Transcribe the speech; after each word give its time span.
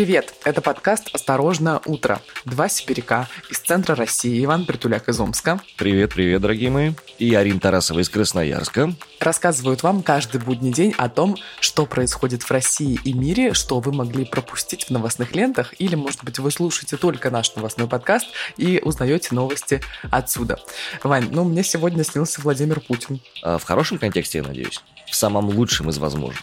Привет! 0.00 0.32
Это 0.44 0.62
подкаст 0.62 1.10
«Осторожно, 1.12 1.82
утро». 1.84 2.22
Два 2.46 2.70
сибиряка 2.70 3.28
из 3.50 3.58
центра 3.58 3.94
России, 3.94 4.42
Иван 4.42 4.64
Притуляк 4.64 5.10
из 5.10 5.20
Омска. 5.20 5.60
Привет, 5.76 6.14
привет, 6.14 6.40
дорогие 6.40 6.70
мои. 6.70 6.92
И 7.18 7.34
Арина 7.34 7.60
Тарасова 7.60 8.00
из 8.00 8.08
Красноярска. 8.08 8.94
Рассказывают 9.18 9.82
вам 9.82 10.02
каждый 10.02 10.40
будний 10.40 10.72
день 10.72 10.94
о 10.96 11.10
том, 11.10 11.36
что 11.60 11.84
происходит 11.84 12.44
в 12.44 12.50
России 12.50 12.98
и 13.04 13.12
мире, 13.12 13.52
что 13.52 13.78
вы 13.80 13.92
могли 13.92 14.24
пропустить 14.24 14.84
в 14.84 14.90
новостных 14.90 15.34
лентах, 15.34 15.74
или, 15.78 15.96
может 15.96 16.24
быть, 16.24 16.38
вы 16.38 16.50
слушаете 16.50 16.96
только 16.96 17.28
наш 17.28 17.54
новостной 17.54 17.86
подкаст 17.86 18.26
и 18.56 18.80
узнаете 18.82 19.34
новости 19.34 19.82
отсюда. 20.10 20.58
Вань, 21.02 21.28
ну, 21.30 21.44
мне 21.44 21.62
сегодня 21.62 22.04
снился 22.04 22.40
Владимир 22.40 22.80
Путин. 22.80 23.20
А 23.42 23.58
в 23.58 23.64
хорошем 23.64 23.98
контексте, 23.98 24.38
я 24.38 24.44
надеюсь? 24.44 24.80
В 25.10 25.16
самом 25.16 25.48
лучшем 25.48 25.90
из 25.90 25.98
возможных. 25.98 26.42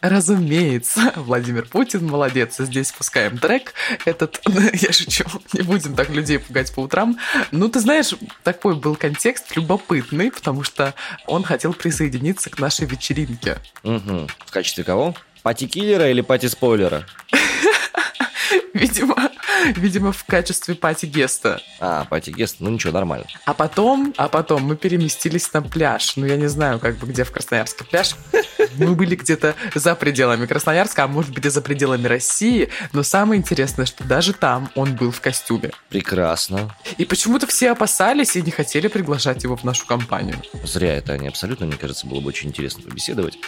Разумеется, 0.00 1.12
Владимир 1.16 1.66
Путин 1.66 2.06
молодец. 2.06 2.56
Здесь 2.58 2.90
пускаем 2.90 3.36
трек 3.36 3.74
этот. 4.06 4.40
Я 4.72 4.92
шучу, 4.92 5.24
не 5.52 5.62
будем 5.62 5.94
так 5.94 6.08
людей 6.08 6.38
пугать 6.38 6.74
по 6.74 6.80
утрам. 6.80 7.18
Ну, 7.50 7.68
ты 7.68 7.80
знаешь, 7.80 8.14
такой 8.42 8.76
был 8.76 8.96
контекст 8.96 9.54
любопытный, 9.56 10.32
потому 10.32 10.62
что 10.62 10.94
он 11.26 11.42
хотел 11.42 11.74
присоединиться 11.74 12.48
к 12.48 12.58
нашей 12.58 12.86
вечеринке. 12.86 13.58
Угу. 13.82 14.28
В 14.46 14.50
качестве 14.50 14.84
кого? 14.84 15.14
Party 15.42 15.70
киллера 15.70 16.10
или 16.10 16.22
party 16.22 16.52
спойлера? 16.52 17.06
Видимо, 18.74 19.30
видимо, 19.76 20.12
в 20.12 20.24
качестве 20.24 20.74
party 20.74 21.10
guest 21.10 21.46
а. 21.46 21.60
А, 21.80 22.04
party 22.04 22.28
guest, 22.28 22.56
ну 22.60 22.70
ничего, 22.70 22.92
нормально. 22.92 23.26
А 23.44 23.54
потом, 23.54 24.14
а 24.16 24.28
потом 24.28 24.62
мы 24.62 24.76
переместились 24.76 25.52
на 25.52 25.62
пляж. 25.62 26.16
Ну, 26.16 26.26
я 26.26 26.36
не 26.36 26.48
знаю, 26.48 26.78
как 26.78 26.96
бы 26.98 27.06
где 27.06 27.24
в 27.24 27.32
Красноярске 27.32 27.84
пляж. 27.84 28.14
Мы 28.76 28.94
были 28.94 29.16
где-то 29.16 29.54
за 29.74 29.94
пределами 29.94 30.46
Красноярска, 30.46 31.04
а 31.04 31.08
может 31.08 31.32
быть 31.32 31.44
и 31.46 31.48
за 31.48 31.60
пределами 31.60 32.06
России. 32.06 32.68
Но 32.92 33.02
самое 33.02 33.40
интересное, 33.40 33.86
что 33.86 34.04
даже 34.04 34.32
там 34.32 34.70
он 34.74 34.94
был 34.94 35.10
в 35.10 35.20
костюме. 35.20 35.70
Прекрасно. 35.88 36.74
И 36.98 37.04
почему-то 37.04 37.46
все 37.46 37.72
опасались 37.72 38.36
и 38.36 38.42
не 38.42 38.50
хотели 38.50 38.88
приглашать 38.88 39.42
его 39.42 39.56
в 39.56 39.64
нашу 39.64 39.86
компанию. 39.86 40.36
Зря 40.64 40.94
это 40.94 41.12
они 41.14 41.28
абсолютно, 41.28 41.66
мне 41.66 41.76
кажется, 41.76 42.06
было 42.06 42.20
бы 42.20 42.28
очень 42.28 42.48
интересно 42.48 42.82
побеседовать. 42.82 43.38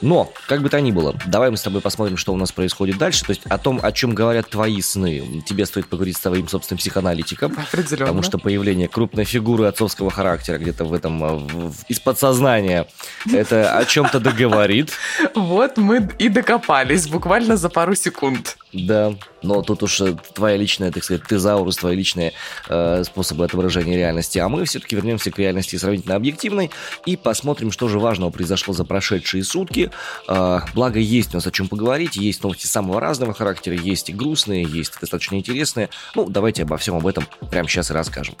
Но, 0.00 0.32
как 0.46 0.62
бы 0.62 0.68
то 0.68 0.80
ни 0.80 0.92
было, 0.92 1.18
давай 1.26 1.50
мы 1.50 1.56
с 1.56 1.62
тобой 1.62 1.80
посмотрим, 1.80 2.16
что 2.16 2.32
у 2.32 2.36
нас 2.36 2.52
происходит 2.52 2.98
дальше. 2.98 3.24
То 3.24 3.30
есть 3.30 3.42
о 3.46 3.58
том, 3.58 3.80
о 3.82 3.92
чем 3.92 4.14
говорят 4.14 4.50
твои 4.50 4.80
сны. 4.80 5.42
Тебе 5.46 5.66
стоит 5.66 5.88
поговорить 5.88 6.16
с 6.16 6.20
твоим 6.20 6.48
собственным 6.48 6.78
психоаналитиком. 6.78 7.56
Определенно. 7.58 8.06
Потому 8.06 8.22
что 8.22 8.38
появление 8.38 8.88
крупной 8.88 9.24
фигуры 9.24 9.66
отцовского 9.66 10.10
характера 10.10 10.58
где-то 10.58 10.84
в 10.84 10.92
этом, 10.92 11.24
э, 11.24 11.28
в, 11.36 11.70
в, 11.70 11.84
из 11.88 12.00
подсознания, 12.00 12.86
это 13.32 13.76
о 13.76 13.84
чем-то 13.84 14.20
договорит. 14.66 14.92
Вот 15.34 15.76
мы 15.76 16.08
и 16.18 16.28
докопались 16.28 17.08
буквально 17.08 17.56
за 17.56 17.68
пару 17.68 17.94
секунд. 17.94 18.56
Да, 18.72 19.14
но 19.42 19.62
тут 19.62 19.82
уж 19.82 20.00
э, 20.00 20.16
твоя 20.34 20.56
личная, 20.56 20.92
так 20.92 21.02
сказать, 21.02 21.22
тезаурус, 21.24 21.76
твои 21.76 21.96
личные 21.96 22.32
э, 22.68 23.04
способы 23.04 23.44
отображения 23.44 23.96
реальности. 23.96 24.38
А 24.38 24.48
мы 24.48 24.64
все-таки 24.64 24.96
вернемся 24.96 25.30
к 25.30 25.38
реальности 25.38 25.76
сравнительно 25.76 26.16
объективной 26.16 26.70
и 27.06 27.16
посмотрим, 27.16 27.70
что 27.70 27.88
же 27.88 27.98
важного 27.98 28.30
произошло 28.30 28.74
за 28.74 28.84
прошедшие 28.84 29.44
сутки. 29.44 29.90
Э, 30.28 30.60
благо, 30.74 30.98
есть 30.98 31.32
у 31.32 31.36
нас 31.38 31.46
о 31.46 31.50
чем 31.50 31.68
поговорить, 31.68 32.16
есть 32.16 32.42
новости 32.42 32.66
самого 32.66 33.00
разного 33.00 33.32
характера, 33.32 33.74
есть 33.74 34.10
и 34.10 34.12
грустные, 34.12 34.64
есть 34.64 34.92
достаточно 35.00 35.36
интересные. 35.36 35.88
Ну, 36.14 36.28
давайте 36.28 36.64
обо 36.64 36.76
всем 36.76 36.96
об 36.96 37.06
этом 37.06 37.24
прямо 37.50 37.68
сейчас 37.68 37.90
и 37.90 37.94
расскажем. 37.94 38.36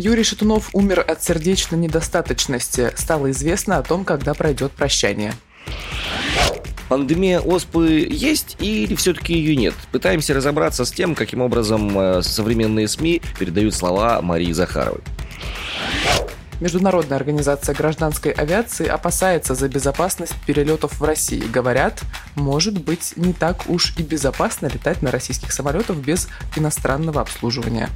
Юрий 0.00 0.24
Шатунов 0.24 0.70
умер 0.72 1.04
от 1.06 1.22
сердечной 1.22 1.78
недостаточности. 1.78 2.90
Стало 2.96 3.30
известно 3.32 3.76
о 3.76 3.82
том, 3.82 4.06
когда 4.06 4.32
пройдет 4.32 4.72
прощание. 4.72 5.34
Пандемия 6.88 7.38
оспы 7.38 8.08
есть 8.10 8.56
или 8.60 8.94
все-таки 8.94 9.34
ее 9.34 9.54
нет? 9.54 9.74
Пытаемся 9.92 10.32
разобраться 10.32 10.86
с 10.86 10.90
тем, 10.90 11.14
каким 11.14 11.42
образом 11.42 11.98
э, 11.98 12.22
современные 12.22 12.88
СМИ 12.88 13.20
передают 13.38 13.74
слова 13.74 14.22
Марии 14.22 14.52
Захаровой. 14.52 15.02
Международная 16.60 17.18
организация 17.18 17.74
гражданской 17.74 18.32
авиации 18.32 18.86
опасается 18.86 19.54
за 19.54 19.68
безопасность 19.68 20.34
перелетов 20.46 20.98
в 20.98 21.04
России. 21.04 21.42
Говорят, 21.42 22.00
может 22.36 22.82
быть 22.82 23.12
не 23.16 23.34
так 23.34 23.68
уж 23.68 23.94
и 23.98 24.02
безопасно 24.02 24.66
летать 24.66 25.02
на 25.02 25.10
российских 25.10 25.52
самолетах 25.52 25.98
без 25.98 26.26
иностранного 26.56 27.20
обслуживания. 27.20 27.90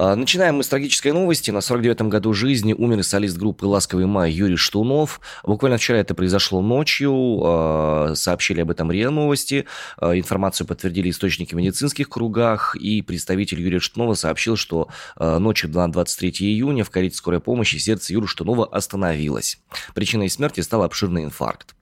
Начинаем 0.00 0.56
мы 0.56 0.62
с 0.64 0.68
трагической 0.68 1.12
новости. 1.12 1.50
На 1.50 1.58
49-м 1.58 2.08
году 2.08 2.32
жизни 2.32 2.72
умер 2.72 3.04
солист 3.04 3.36
группы 3.36 3.66
«Ласковый 3.66 4.06
май» 4.06 4.32
Юрий 4.32 4.56
Штунов. 4.56 5.20
Буквально 5.44 5.76
вчера 5.76 5.98
это 5.98 6.14
произошло 6.14 6.62
ночью. 6.62 7.12
А, 7.12 8.12
сообщили 8.14 8.62
об 8.62 8.70
этом 8.70 8.90
РИА 8.90 9.10
Новости. 9.10 9.66
А, 9.98 10.16
информацию 10.16 10.66
подтвердили 10.66 11.10
источники 11.10 11.54
в 11.54 11.58
медицинских 11.58 12.08
кругах. 12.08 12.76
И 12.76 13.02
представитель 13.02 13.60
Юрия 13.60 13.78
Штунова 13.78 14.14
сообщил, 14.14 14.56
что 14.56 14.88
ночью 15.18 15.68
на 15.68 15.92
23 15.92 16.46
июня 16.46 16.82
в 16.82 16.88
карете 16.88 17.16
скорой 17.16 17.40
помощи 17.40 17.76
сердце 17.76 18.14
Юрия 18.14 18.26
Штунова 18.26 18.66
остановилось. 18.66 19.60
Причиной 19.94 20.30
смерти 20.30 20.62
стал 20.62 20.82
обширный 20.82 21.24
инфаркт. 21.24 21.74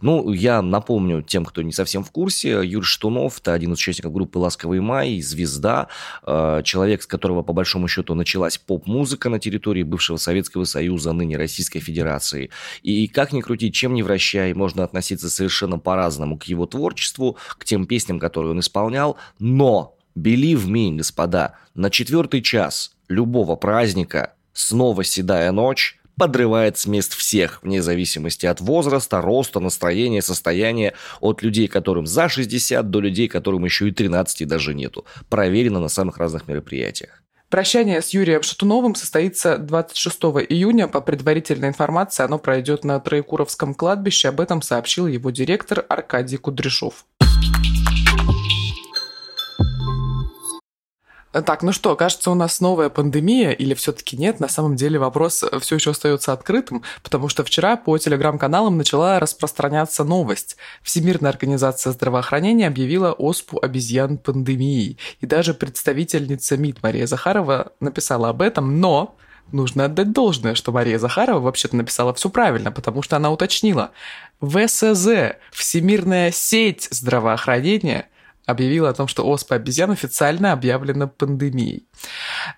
Ну, 0.00 0.32
я 0.32 0.62
напомню 0.62 1.20
тем, 1.20 1.44
кто 1.44 1.60
не 1.60 1.72
совсем 1.72 2.02
в 2.02 2.10
курсе, 2.12 2.60
Юрий 2.64 2.84
Штунов– 2.84 3.38
это 3.40 3.52
один 3.52 3.72
из 3.72 3.78
участников 3.78 4.12
группы 4.12 4.38
«Ласковый 4.38 4.80
май», 4.80 5.20
звезда, 5.20 5.88
человек, 6.24 7.02
с 7.02 7.06
которого 7.06 7.42
по 7.42 7.52
большому 7.58 7.88
счету 7.88 8.14
началась 8.14 8.56
поп-музыка 8.56 9.28
на 9.28 9.40
территории 9.40 9.82
бывшего 9.82 10.16
Советского 10.16 10.62
Союза, 10.62 11.12
ныне 11.12 11.36
Российской 11.36 11.80
Федерации. 11.80 12.50
И 12.84 13.08
как 13.08 13.32
ни 13.32 13.40
крути, 13.40 13.72
чем 13.72 13.94
ни 13.94 14.02
вращай, 14.02 14.54
можно 14.54 14.84
относиться 14.84 15.28
совершенно 15.28 15.76
по-разному 15.76 16.38
к 16.38 16.44
его 16.44 16.66
творчеству, 16.66 17.36
к 17.58 17.64
тем 17.64 17.86
песням, 17.86 18.20
которые 18.20 18.52
он 18.52 18.60
исполнял, 18.60 19.16
но, 19.40 19.96
believe 20.16 20.66
me, 20.66 20.94
господа, 20.94 21.56
на 21.74 21.90
четвертый 21.90 22.42
час 22.42 22.92
любого 23.08 23.56
праздника 23.56 24.34
снова 24.52 25.02
седая 25.02 25.50
ночь, 25.50 25.98
подрывает 26.16 26.78
с 26.78 26.86
мест 26.86 27.14
всех, 27.14 27.60
вне 27.62 27.82
зависимости 27.82 28.46
от 28.46 28.60
возраста, 28.60 29.20
роста, 29.20 29.58
настроения, 29.58 30.22
состояния, 30.22 30.94
от 31.20 31.42
людей, 31.42 31.66
которым 31.66 32.06
за 32.06 32.28
60, 32.28 32.88
до 32.88 33.00
людей, 33.00 33.26
которым 33.26 33.64
еще 33.64 33.88
и 33.88 33.92
13 33.92 34.46
даже 34.46 34.74
нету. 34.74 35.06
Проверено 35.28 35.80
на 35.80 35.88
самых 35.88 36.18
разных 36.18 36.46
мероприятиях. 36.46 37.22
Прощание 37.50 38.02
с 38.02 38.10
Юрием 38.10 38.42
Шатуновым 38.42 38.94
состоится 38.94 39.56
26 39.56 40.18
июня. 40.50 40.86
По 40.86 41.00
предварительной 41.00 41.68
информации, 41.68 42.22
оно 42.22 42.38
пройдет 42.38 42.84
на 42.84 43.00
Троекуровском 43.00 43.72
кладбище. 43.72 44.28
Об 44.28 44.40
этом 44.40 44.60
сообщил 44.60 45.06
его 45.06 45.30
директор 45.30 45.86
Аркадий 45.88 46.36
Кудряшов. 46.36 47.06
Так, 51.30 51.62
ну 51.62 51.72
что, 51.72 51.94
кажется, 51.94 52.30
у 52.30 52.34
нас 52.34 52.60
новая 52.60 52.88
пандемия 52.88 53.50
или 53.50 53.74
все-таки 53.74 54.16
нет? 54.16 54.40
На 54.40 54.48
самом 54.48 54.76
деле 54.76 54.98
вопрос 54.98 55.44
все 55.60 55.74
еще 55.74 55.90
остается 55.90 56.32
открытым, 56.32 56.82
потому 57.02 57.28
что 57.28 57.44
вчера 57.44 57.76
по 57.76 57.98
телеграм-каналам 57.98 58.78
начала 58.78 59.20
распространяться 59.20 60.04
новость. 60.04 60.56
Всемирная 60.82 61.30
организация 61.30 61.92
здравоохранения 61.92 62.66
объявила 62.66 63.12
оспу 63.12 63.58
обезьян 63.60 64.16
пандемией. 64.16 64.96
И 65.20 65.26
даже 65.26 65.52
представительница 65.52 66.56
МИД 66.56 66.82
Мария 66.82 67.06
Захарова 67.06 67.72
написала 67.78 68.30
об 68.30 68.40
этом, 68.40 68.80
но 68.80 69.14
нужно 69.52 69.84
отдать 69.84 70.12
должное, 70.12 70.54
что 70.54 70.72
Мария 70.72 70.98
Захарова 70.98 71.40
вообще-то 71.40 71.76
написала 71.76 72.14
все 72.14 72.30
правильно, 72.30 72.72
потому 72.72 73.02
что 73.02 73.16
она 73.16 73.30
уточнила. 73.30 73.90
ВСЗ, 74.40 75.36
Всемирная 75.52 76.30
сеть 76.30 76.88
здравоохранения– 76.90 78.08
объявила 78.48 78.88
о 78.88 78.94
том, 78.94 79.08
что 79.08 79.28
оспа 79.28 79.56
обезьян 79.56 79.90
официально 79.90 80.52
объявлена 80.52 81.06
пандемией. 81.06 81.86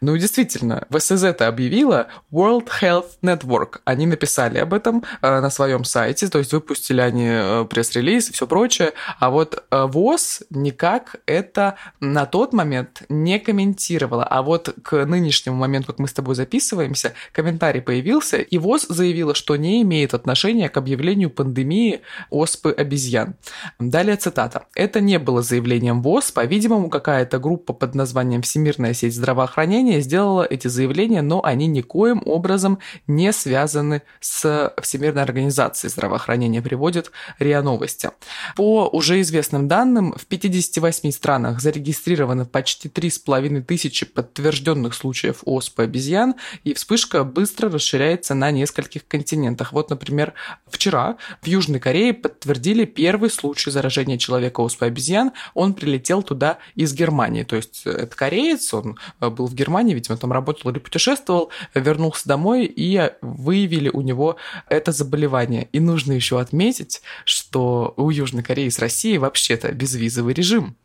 Ну, 0.00 0.16
действительно, 0.16 0.87
ВСЗ 0.88 1.25
это 1.25 1.48
объявила 1.48 2.06
World 2.32 2.69
Health 2.81 3.19
Network. 3.22 3.81
Они 3.84 4.06
написали 4.06 4.58
об 4.58 4.72
этом 4.72 5.02
э, 5.20 5.40
на 5.40 5.50
своем 5.50 5.84
сайте, 5.84 6.28
то 6.28 6.38
есть 6.38 6.52
выпустили 6.52 7.00
они 7.00 7.26
э, 7.26 7.66
пресс-релиз 7.69 8.31
и 8.31 8.32
все 8.32 8.46
прочее. 8.46 8.92
А 9.19 9.31
вот 9.31 9.64
э, 9.70 9.87
ВОЗ 9.87 10.42
никак 10.50 11.16
это 11.26 11.75
на 11.98 12.25
тот 12.25 12.52
момент 12.52 13.02
не 13.08 13.40
комментировала. 13.40 14.22
А 14.22 14.42
вот 14.42 14.72
к 14.84 15.04
нынешнему 15.04 15.56
моменту, 15.56 15.88
как 15.88 15.98
мы 15.98 16.06
с 16.06 16.12
тобой 16.12 16.37
записываемся, 16.37 17.14
комментарий 17.32 17.82
появился, 17.82 18.37
и 18.37 18.58
ВОЗ 18.58 18.87
заявила, 18.88 19.34
что 19.34 19.56
не 19.56 19.82
имеет 19.82 20.14
отношения 20.14 20.69
к 20.69 20.76
объявлению 20.76 21.31
пандемии 21.31 22.02
оспы 22.31 22.70
обезьян. 22.70 23.34
Далее 23.81 24.14
цитата. 24.14 24.66
Это 24.76 25.00
не 25.00 25.19
было 25.19 25.42
заявление 25.42 25.80
заявлением 25.81 26.03
ВОЗ. 26.03 26.32
По-видимому, 26.32 26.91
какая-то 26.91 27.38
группа 27.38 27.73
под 27.73 27.94
названием 27.94 28.43
Всемирная 28.43 28.93
сеть 28.93 29.15
здравоохранения 29.15 30.00
сделала 30.00 30.43
эти 30.43 30.69
заявления, 30.69 31.23
но 31.23 31.43
они 31.43 31.67
никоим 31.67 32.23
образом 32.27 32.79
не 33.06 33.32
связаны 33.32 34.03
с 34.21 34.73
Всемирной 34.82 35.23
организацией 35.23 35.91
здравоохранения, 35.91 36.61
приводит 36.61 37.11
РИА 37.38 37.62
Новости. 37.62 38.11
По 38.56 38.88
уже 38.88 39.21
известным 39.23 39.69
данным, 39.69 40.12
в 40.12 40.27
58 40.27 41.11
странах 41.11 41.61
зарегистрировано 41.61 42.44
почти 42.44 42.88
3,5 42.88 43.62
тысячи 43.62 44.05
подтвержденных 44.05 44.94
случаев 44.94 45.38
оспы 45.44 45.85
обезьян, 45.85 46.35
и 46.65 46.75
вспышка 46.75 47.25
быстро 47.25 47.71
расширяется 47.71 48.35
на 48.35 48.50
нескольких 48.50 49.06
континентах. 49.06 49.73
Вот, 49.73 49.91
например, 49.91 50.35
вчера 50.67 51.17
в 51.41 51.47
Южной 51.47 51.81
Корее 51.81 52.12
подтвердили 52.12 52.85
первый 52.85 53.31
случай 53.31 53.71
заражения 53.71 54.19
человека 54.19 54.61
оспой 54.61 54.88
обезьян. 54.88 55.33
Он 55.55 55.69
прилетел 55.75 56.22
туда 56.22 56.58
из 56.75 56.94
Германии. 56.94 57.43
То 57.43 57.56
есть 57.56 57.82
э, 57.87 57.90
это 57.90 58.17
кореец, 58.17 58.72
он 58.75 58.99
э, 59.20 59.28
был 59.28 59.46
в 59.46 59.55
Германии, 59.55 59.94
видимо, 59.94 60.17
там 60.17 60.32
работал 60.32 60.70
или 60.70 60.78
путешествовал, 60.78 61.50
вернулся 61.75 62.28
домой 62.28 62.64
и 62.67 63.11
выявили 63.22 63.88
у 63.88 64.00
него 64.00 64.37
это 64.69 64.93
заболевание. 64.93 65.69
И 65.72 65.81
нужно 65.81 66.12
еще 66.12 66.40
отметить, 66.40 67.02
что 67.25 67.94
у 67.96 68.11
Южной 68.11 68.43
Кореи 68.43 68.69
с 68.69 68.78
Россией 68.78 69.19
вообще-то 69.19 69.72
безвизовый 69.72 70.34
режим 70.34 70.76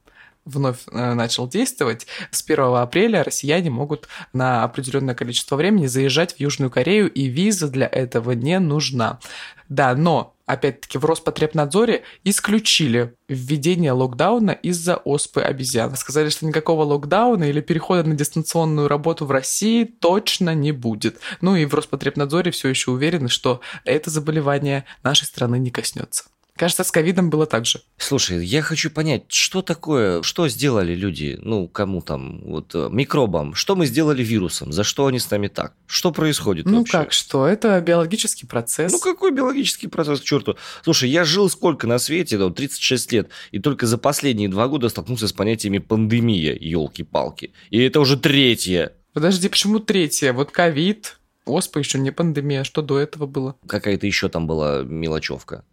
вновь 0.45 0.79
э, 0.91 1.13
начал 1.13 1.47
действовать, 1.47 2.07
с 2.31 2.43
1 2.43 2.59
апреля 2.75 3.23
россияне 3.23 3.69
могут 3.69 4.07
на 4.33 4.63
определенное 4.63 5.15
количество 5.15 5.55
времени 5.55 5.87
заезжать 5.87 6.35
в 6.35 6.39
Южную 6.39 6.69
Корею, 6.69 7.11
и 7.11 7.25
виза 7.25 7.67
для 7.67 7.87
этого 7.87 8.31
не 8.31 8.59
нужна. 8.59 9.19
Да, 9.67 9.95
но 9.95 10.35
опять-таки 10.45 10.97
в 10.97 11.05
Роспотребнадзоре 11.05 12.03
исключили 12.23 13.15
введение 13.27 13.91
локдауна 13.91 14.51
из-за 14.51 14.97
оспы 14.97 15.41
обезьян. 15.41 15.95
Сказали, 15.95 16.29
что 16.29 16.45
никакого 16.45 16.83
локдауна 16.83 17.45
или 17.45 17.61
перехода 17.61 18.03
на 18.03 18.15
дистанционную 18.15 18.87
работу 18.87 19.25
в 19.25 19.31
России 19.31 19.83
точно 19.83 20.53
не 20.53 20.71
будет. 20.71 21.19
Ну 21.41 21.55
и 21.55 21.65
в 21.65 21.73
Роспотребнадзоре 21.73 22.51
все 22.51 22.69
еще 22.69 22.91
уверены, 22.91 23.29
что 23.29 23.61
это 23.83 24.09
заболевание 24.09 24.85
нашей 25.03 25.25
страны 25.25 25.57
не 25.57 25.71
коснется. 25.71 26.25
Кажется, 26.57 26.85
с 26.85 26.91
ковидом 26.91 27.29
было 27.29 27.45
так 27.45 27.65
же. 27.65 27.81
Слушай, 27.97 28.45
я 28.45 28.61
хочу 28.61 28.89
понять, 28.89 29.23
что 29.27 29.61
такое, 29.61 30.21
что 30.21 30.47
сделали 30.47 30.95
люди, 30.95 31.37
ну, 31.41 31.67
кому 31.67 32.01
там, 32.01 32.41
вот, 32.45 32.73
э, 32.73 32.87
микробам, 32.89 33.55
что 33.55 33.75
мы 33.75 33.85
сделали 33.85 34.23
вирусом, 34.23 34.71
за 34.71 34.85
что 34.85 35.07
они 35.07 35.19
с 35.19 35.29
нами 35.29 35.49
так? 35.49 35.73
Что 35.85 36.13
происходит 36.13 36.65
Ну 36.65 36.79
вообще? 36.79 36.91
как, 36.93 37.11
что? 37.11 37.45
Это 37.45 37.81
биологический 37.81 38.45
процесс. 38.45 38.93
Ну 38.93 38.99
какой 38.99 39.31
биологический 39.31 39.87
процесс, 39.87 40.21
к 40.21 40.23
черту? 40.23 40.55
Слушай, 40.83 41.09
я 41.09 41.25
жил 41.25 41.49
сколько 41.49 41.87
на 41.87 41.99
свете, 41.99 42.37
да, 42.37 42.49
36 42.49 43.11
лет, 43.11 43.29
и 43.51 43.59
только 43.59 43.85
за 43.85 43.97
последние 43.97 44.47
два 44.47 44.69
года 44.69 44.87
столкнулся 44.87 45.27
с 45.27 45.33
понятиями 45.33 45.79
пандемия, 45.79 46.55
елки-палки. 46.57 47.51
И 47.69 47.79
это 47.79 47.99
уже 47.99 48.17
третье. 48.17 48.93
Подожди, 49.11 49.49
почему 49.49 49.79
третье? 49.79 50.31
Вот 50.31 50.51
ковид, 50.51 51.17
оспа 51.43 51.79
еще 51.79 51.99
не 51.99 52.11
пандемия, 52.11 52.63
что 52.63 52.81
до 52.81 52.97
этого 52.97 53.25
было? 53.25 53.57
Какая-то 53.67 54.07
еще 54.07 54.29
там 54.29 54.47
была 54.47 54.83
мелочевка. 54.83 55.65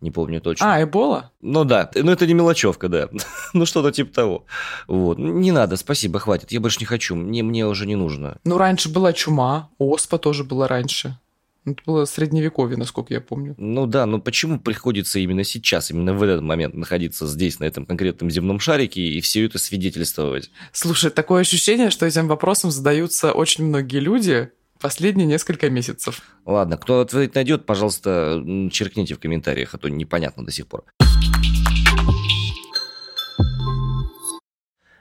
Не 0.00 0.10
помню 0.10 0.40
точно. 0.40 0.74
А, 0.74 0.82
Эбола? 0.82 1.32
Ну 1.42 1.64
да, 1.64 1.90
ну 1.94 2.10
это 2.10 2.26
не 2.26 2.32
мелочевка, 2.34 2.88
да. 2.88 3.08
ну 3.52 3.66
что-то 3.66 3.92
типа 3.92 4.14
того. 4.14 4.46
Вот. 4.88 5.18
Не 5.18 5.52
надо, 5.52 5.76
спасибо, 5.76 6.18
хватит. 6.18 6.52
Я 6.52 6.60
больше 6.60 6.80
не 6.80 6.86
хочу. 6.86 7.14
Мне, 7.14 7.42
мне 7.42 7.66
уже 7.66 7.86
не 7.86 7.96
нужно. 7.96 8.38
Ну, 8.44 8.56
раньше 8.56 8.88
была 8.88 9.12
чума, 9.12 9.70
оспа 9.78 10.18
тоже 10.18 10.44
была 10.44 10.68
раньше. 10.68 11.18
Это 11.66 11.82
было 11.84 12.06
средневековье, 12.06 12.78
насколько 12.78 13.12
я 13.12 13.20
помню. 13.20 13.54
Ну 13.58 13.86
да, 13.86 14.06
но 14.06 14.18
почему 14.18 14.58
приходится 14.58 15.18
именно 15.18 15.44
сейчас, 15.44 15.90
именно 15.90 16.14
в 16.14 16.22
этот 16.22 16.40
момент 16.40 16.74
находиться 16.74 17.26
здесь, 17.26 17.60
на 17.60 17.64
этом 17.64 17.84
конкретном 17.84 18.30
земном 18.30 18.60
шарике, 18.60 19.02
и 19.02 19.20
все 19.20 19.44
это 19.44 19.58
свидетельствовать? 19.58 20.50
Слушай, 20.72 21.10
такое 21.10 21.42
ощущение, 21.42 21.90
что 21.90 22.06
этим 22.06 22.28
вопросом 22.28 22.70
задаются 22.70 23.32
очень 23.32 23.66
многие 23.66 23.98
люди, 23.98 24.50
последние 24.80 25.26
несколько 25.26 25.70
месяцев. 25.70 26.22
Ладно, 26.44 26.76
кто 26.76 27.00
ответ 27.00 27.34
найдет, 27.34 27.66
пожалуйста, 27.66 28.42
черкните 28.72 29.14
в 29.14 29.20
комментариях, 29.20 29.74
а 29.74 29.78
то 29.78 29.88
непонятно 29.88 30.44
до 30.44 30.50
сих 30.50 30.66
пор. 30.66 30.84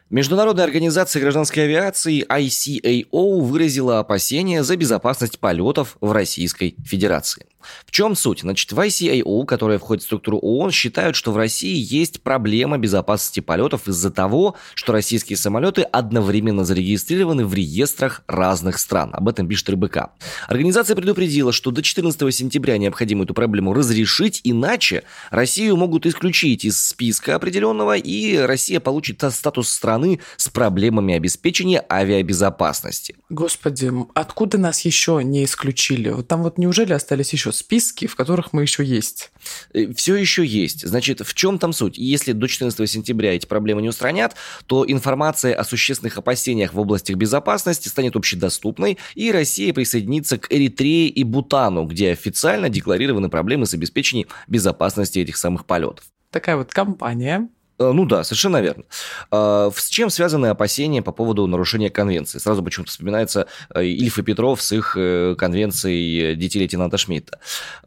Международная 0.09 0.65
организация 0.65 1.21
гражданской 1.21 1.65
авиации 1.65 2.25
ICAO 2.27 3.41
выразила 3.41 3.99
опасения 3.99 4.63
за 4.63 4.75
безопасность 4.75 5.37
полетов 5.39 5.97
в 6.01 6.11
Российской 6.11 6.75
Федерации. 6.83 7.45
В 7.85 7.91
чем 7.91 8.15
суть? 8.15 8.41
Значит, 8.41 8.71
в 8.71 8.79
ICAO, 8.79 9.45
которая 9.45 9.79
входит 9.79 10.03
в 10.03 10.05
структуру 10.05 10.37
ООН, 10.39 10.71
считают, 10.71 11.15
что 11.15 11.31
в 11.31 11.37
России 11.37 11.75
есть 11.75 12.21
проблема 12.21 12.77
безопасности 12.77 13.39
полетов 13.39 13.87
из-за 13.87 14.11
того, 14.11 14.55
что 14.73 14.93
российские 14.93 15.37
самолеты 15.37 15.83
одновременно 15.83 16.65
зарегистрированы 16.65 17.45
в 17.45 17.53
реестрах 17.53 18.23
разных 18.27 18.79
стран. 18.79 19.11
Об 19.13 19.29
этом 19.29 19.47
пишет 19.47 19.69
РБК. 19.69 20.09
Организация 20.47 20.95
предупредила, 20.95 21.51
что 21.51 21.71
до 21.71 21.81
14 21.81 22.33
сентября 22.33 22.77
необходимо 22.77 23.23
эту 23.23 23.33
проблему 23.33 23.73
разрешить, 23.73 24.41
иначе 24.43 25.03
Россию 25.31 25.77
могут 25.77 26.05
исключить 26.05 26.65
из 26.65 26.83
списка 26.83 27.35
определенного, 27.35 27.97
и 27.97 28.37
Россия 28.37 28.79
получит 28.79 29.23
статус 29.31 29.69
страны 29.69 30.19
с 30.37 30.49
проблемами 30.49 31.13
обеспечения 31.15 31.85
авиабезопасности. 31.89 33.15
Господи, 33.29 33.91
откуда 34.13 34.57
нас 34.57 34.81
еще 34.81 35.21
не 35.23 35.43
исключили? 35.43 36.21
Там 36.23 36.43
вот 36.43 36.57
неужели 36.57 36.93
остались 36.93 37.33
еще 37.33 37.48
списки, 37.51 38.07
в 38.07 38.15
которых 38.15 38.53
мы 38.53 38.61
еще 38.61 38.83
есть. 38.83 39.31
Э, 39.73 39.93
Все 39.93 40.15
еще 40.15 40.45
есть. 40.45 40.87
Значит, 40.87 41.21
в 41.21 41.33
чем 41.33 41.59
там 41.59 41.73
суть? 41.73 41.97
Если 41.97 42.31
до 42.31 42.47
14 42.47 42.89
сентября 42.89 43.35
эти 43.35 43.45
проблемы 43.45 43.81
не 43.81 43.89
устранят, 43.89 44.35
то 44.65 44.85
информация 44.87 45.55
о 45.55 45.63
существенных 45.63 46.17
опасениях 46.17 46.73
в 46.73 46.79
области 46.79 47.13
безопасности 47.13 47.87
станет 47.87 48.15
общедоступной, 48.15 48.97
и 49.15 49.31
Россия 49.31 49.73
присоединится 49.73 50.37
к 50.37 50.47
Эритрее 50.51 51.07
и 51.09 51.23
Бутану, 51.23 51.85
где 51.85 52.11
официально 52.11 52.69
декларированы 52.69 53.29
проблемы 53.29 53.65
с 53.65 53.73
обеспечением 53.73 54.27
безопасности 54.47 55.19
этих 55.19 55.37
самых 55.37 55.65
полетов. 55.65 56.05
Такая 56.31 56.57
вот 56.57 56.71
компания 56.71 57.49
ну 57.79 58.05
да, 58.05 58.23
совершенно 58.23 58.61
верно. 58.61 58.83
А, 59.31 59.71
с 59.73 59.87
чем 59.87 60.09
связаны 60.09 60.47
опасения 60.47 61.01
по 61.01 61.11
поводу 61.11 61.47
нарушения 61.47 61.89
конвенции? 61.89 62.37
Сразу 62.37 62.61
почему-то 62.61 62.91
вспоминается 62.91 63.47
э, 63.73 63.85
Ильф 63.85 64.19
и 64.19 64.21
Петров 64.21 64.61
с 64.61 64.71
их 64.73 64.95
э, 64.97 65.35
конвенцией 65.37 66.35
детей 66.35 66.59
лейтенанта 66.59 66.97
Шмидта. 66.97 67.39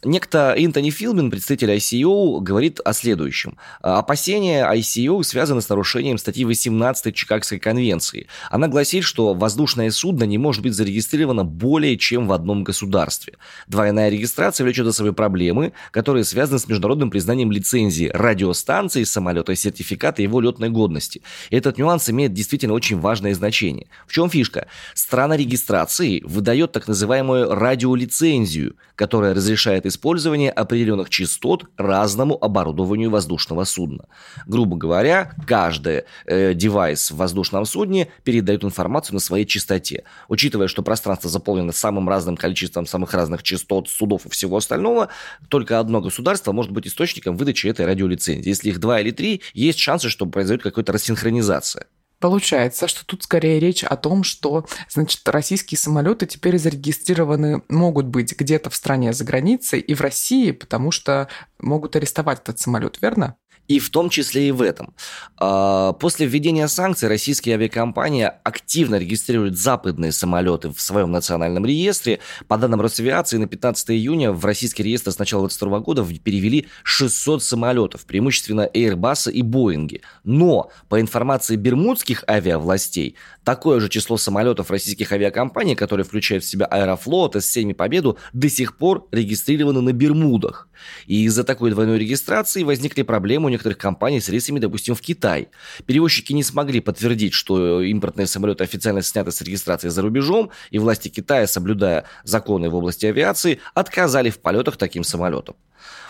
Некто 0.02 0.54
Энтони 0.56 0.90
Филбин, 0.90 1.30
представитель 1.30 1.72
ICO, 1.72 2.40
говорит 2.40 2.80
о 2.84 2.94
следующем. 2.94 3.58
Опасения 3.80 4.66
ICO 4.72 5.22
связаны 5.22 5.60
с 5.60 5.68
нарушением 5.68 6.16
статьи 6.16 6.44
18 6.44 7.14
Чикагской 7.14 7.58
конвенции. 7.58 8.28
Она 8.50 8.68
гласит, 8.68 9.04
что 9.04 9.34
воздушное 9.34 9.90
судно 9.90 10.24
не 10.24 10.38
может 10.38 10.62
быть 10.62 10.74
зарегистрировано 10.74 11.44
более 11.44 11.98
чем 11.98 12.26
в 12.26 12.32
одном 12.32 12.64
государстве. 12.64 13.34
Двойная 13.68 14.08
регистрация 14.08 14.64
влечет 14.64 14.86
за 14.86 14.92
собой 14.92 15.12
проблемы, 15.12 15.72
которые 15.90 16.24
связаны 16.24 16.58
с 16.58 16.66
международным 16.66 17.10
признанием 17.10 17.52
лицензии 17.52 18.10
радиостанции 18.12 19.04
самолета 19.04 19.52
и 19.52 19.56
сертификата 19.82 20.22
его 20.22 20.40
летной 20.40 20.70
годности. 20.70 21.22
Этот 21.50 21.78
нюанс 21.78 22.08
имеет 22.08 22.32
действительно 22.32 22.74
очень 22.74 22.98
важное 22.98 23.34
значение. 23.34 23.86
В 24.06 24.12
чем 24.12 24.30
фишка? 24.30 24.66
Страна 24.94 25.36
регистрации 25.36 26.22
выдает 26.24 26.72
так 26.72 26.88
называемую 26.88 27.54
радиолицензию, 27.54 28.76
которая 28.94 29.34
разрешает 29.34 29.86
использование 29.86 30.50
определенных 30.50 31.10
частот 31.10 31.64
разному 31.76 32.38
оборудованию 32.40 33.10
воздушного 33.10 33.64
судна. 33.64 34.04
Грубо 34.46 34.76
говоря, 34.76 35.32
каждый 35.46 36.04
э, 36.26 36.54
девайс 36.54 37.10
в 37.10 37.16
воздушном 37.16 37.64
судне 37.64 38.08
передает 38.24 38.64
информацию 38.64 39.14
на 39.14 39.20
своей 39.20 39.44
частоте. 39.46 40.04
Учитывая, 40.28 40.68
что 40.68 40.82
пространство 40.82 41.28
заполнено 41.28 41.72
самым 41.72 42.08
разным 42.08 42.36
количеством 42.36 42.86
самых 42.86 43.14
разных 43.14 43.42
частот, 43.42 43.88
судов 43.88 44.26
и 44.26 44.30
всего 44.30 44.56
остального, 44.56 45.08
только 45.48 45.80
одно 45.80 46.00
государство 46.00 46.52
может 46.52 46.72
быть 46.72 46.86
источником 46.86 47.36
выдачи 47.36 47.66
этой 47.66 47.86
радиолицензии. 47.86 48.48
Если 48.48 48.70
их 48.70 48.78
два 48.78 49.00
или 49.00 49.10
три, 49.10 49.42
есть 49.54 49.71
есть 49.72 49.80
шансы, 49.80 50.08
что 50.08 50.26
произойдет 50.26 50.62
какая-то 50.62 50.92
рассинхронизация. 50.92 51.86
Получается, 52.22 52.86
что 52.86 53.04
тут 53.04 53.24
скорее 53.24 53.58
речь 53.58 53.82
о 53.82 53.96
том, 53.96 54.22
что, 54.22 54.64
значит, 54.88 55.28
российские 55.28 55.76
самолеты 55.76 56.26
теперь 56.26 56.56
зарегистрированы, 56.56 57.62
могут 57.68 58.06
быть 58.06 58.38
где-то 58.38 58.70
в 58.70 58.76
стране 58.76 59.12
за 59.12 59.24
границей 59.24 59.80
и 59.80 59.92
в 59.92 60.00
России, 60.00 60.52
потому 60.52 60.92
что 60.92 61.28
могут 61.58 61.96
арестовать 61.96 62.38
этот 62.38 62.60
самолет, 62.60 62.98
верно? 63.02 63.34
И 63.68 63.78
в 63.78 63.90
том 63.90 64.10
числе 64.10 64.48
и 64.48 64.50
в 64.50 64.60
этом. 64.60 64.92
А, 65.38 65.92
после 65.92 66.26
введения 66.26 66.68
санкций 66.68 67.08
российские 67.08 67.54
авиакомпании 67.54 68.30
активно 68.42 68.96
регистрируют 68.96 69.56
западные 69.56 70.12
самолеты 70.12 70.70
в 70.70 70.80
своем 70.80 71.12
национальном 71.12 71.64
реестре. 71.64 72.18
По 72.48 72.58
данным 72.58 72.80
Росавиации, 72.80 73.38
на 73.38 73.46
15 73.46 73.90
июня 73.90 74.32
в 74.32 74.44
российский 74.44 74.82
реестр 74.82 75.12
с 75.12 75.18
начала 75.18 75.42
2022 75.42 75.78
года 75.80 76.04
перевели 76.18 76.66
600 76.82 77.42
самолетов, 77.42 78.04
преимущественно 78.04 78.68
Airbus 78.74 79.30
и 79.30 79.42
Боинги. 79.42 80.02
Но, 80.24 80.70
по 80.88 81.00
информации 81.00 81.56
бермудских 81.56 82.24
авиавластей, 82.28 83.16
такое 83.44 83.80
же 83.80 83.88
число 83.88 84.16
самолетов 84.16 84.70
российских 84.70 85.12
авиакомпаний, 85.12 85.76
которые 85.76 86.04
включают 86.04 86.44
в 86.44 86.48
себя 86.48 86.66
Аэрофлот, 86.66 87.36
С-7 87.36 87.70
и 87.70 87.74
Победу, 87.74 88.18
до 88.32 88.48
сих 88.48 88.76
пор 88.76 89.06
регистрированы 89.12 89.80
на 89.80 89.92
Бермудах. 89.92 90.68
И 91.06 91.24
из-за 91.24 91.44
такой 91.44 91.70
двойной 91.70 91.98
регистрации 91.98 92.64
возникли 92.64 93.02
проблемы 93.02 93.50
некоторых 93.52 93.78
компаний 93.78 94.20
с 94.20 94.28
рейсами, 94.28 94.58
допустим, 94.58 94.94
в 94.94 95.00
Китай. 95.00 95.48
Перевозчики 95.86 96.32
не 96.32 96.42
смогли 96.42 96.80
подтвердить, 96.80 97.32
что 97.32 97.80
импортные 97.82 98.26
самолеты 98.26 98.64
официально 98.64 99.02
сняты 99.02 99.30
с 99.32 99.40
регистрации 99.42 99.88
за 99.88 100.02
рубежом, 100.02 100.50
и 100.70 100.78
власти 100.78 101.08
Китая, 101.08 101.46
соблюдая 101.46 102.04
законы 102.24 102.68
в 102.68 102.74
области 102.74 103.06
авиации, 103.06 103.60
отказали 103.74 104.30
в 104.30 104.38
полетах 104.40 104.76
таким 104.76 105.04
самолетам. 105.04 105.54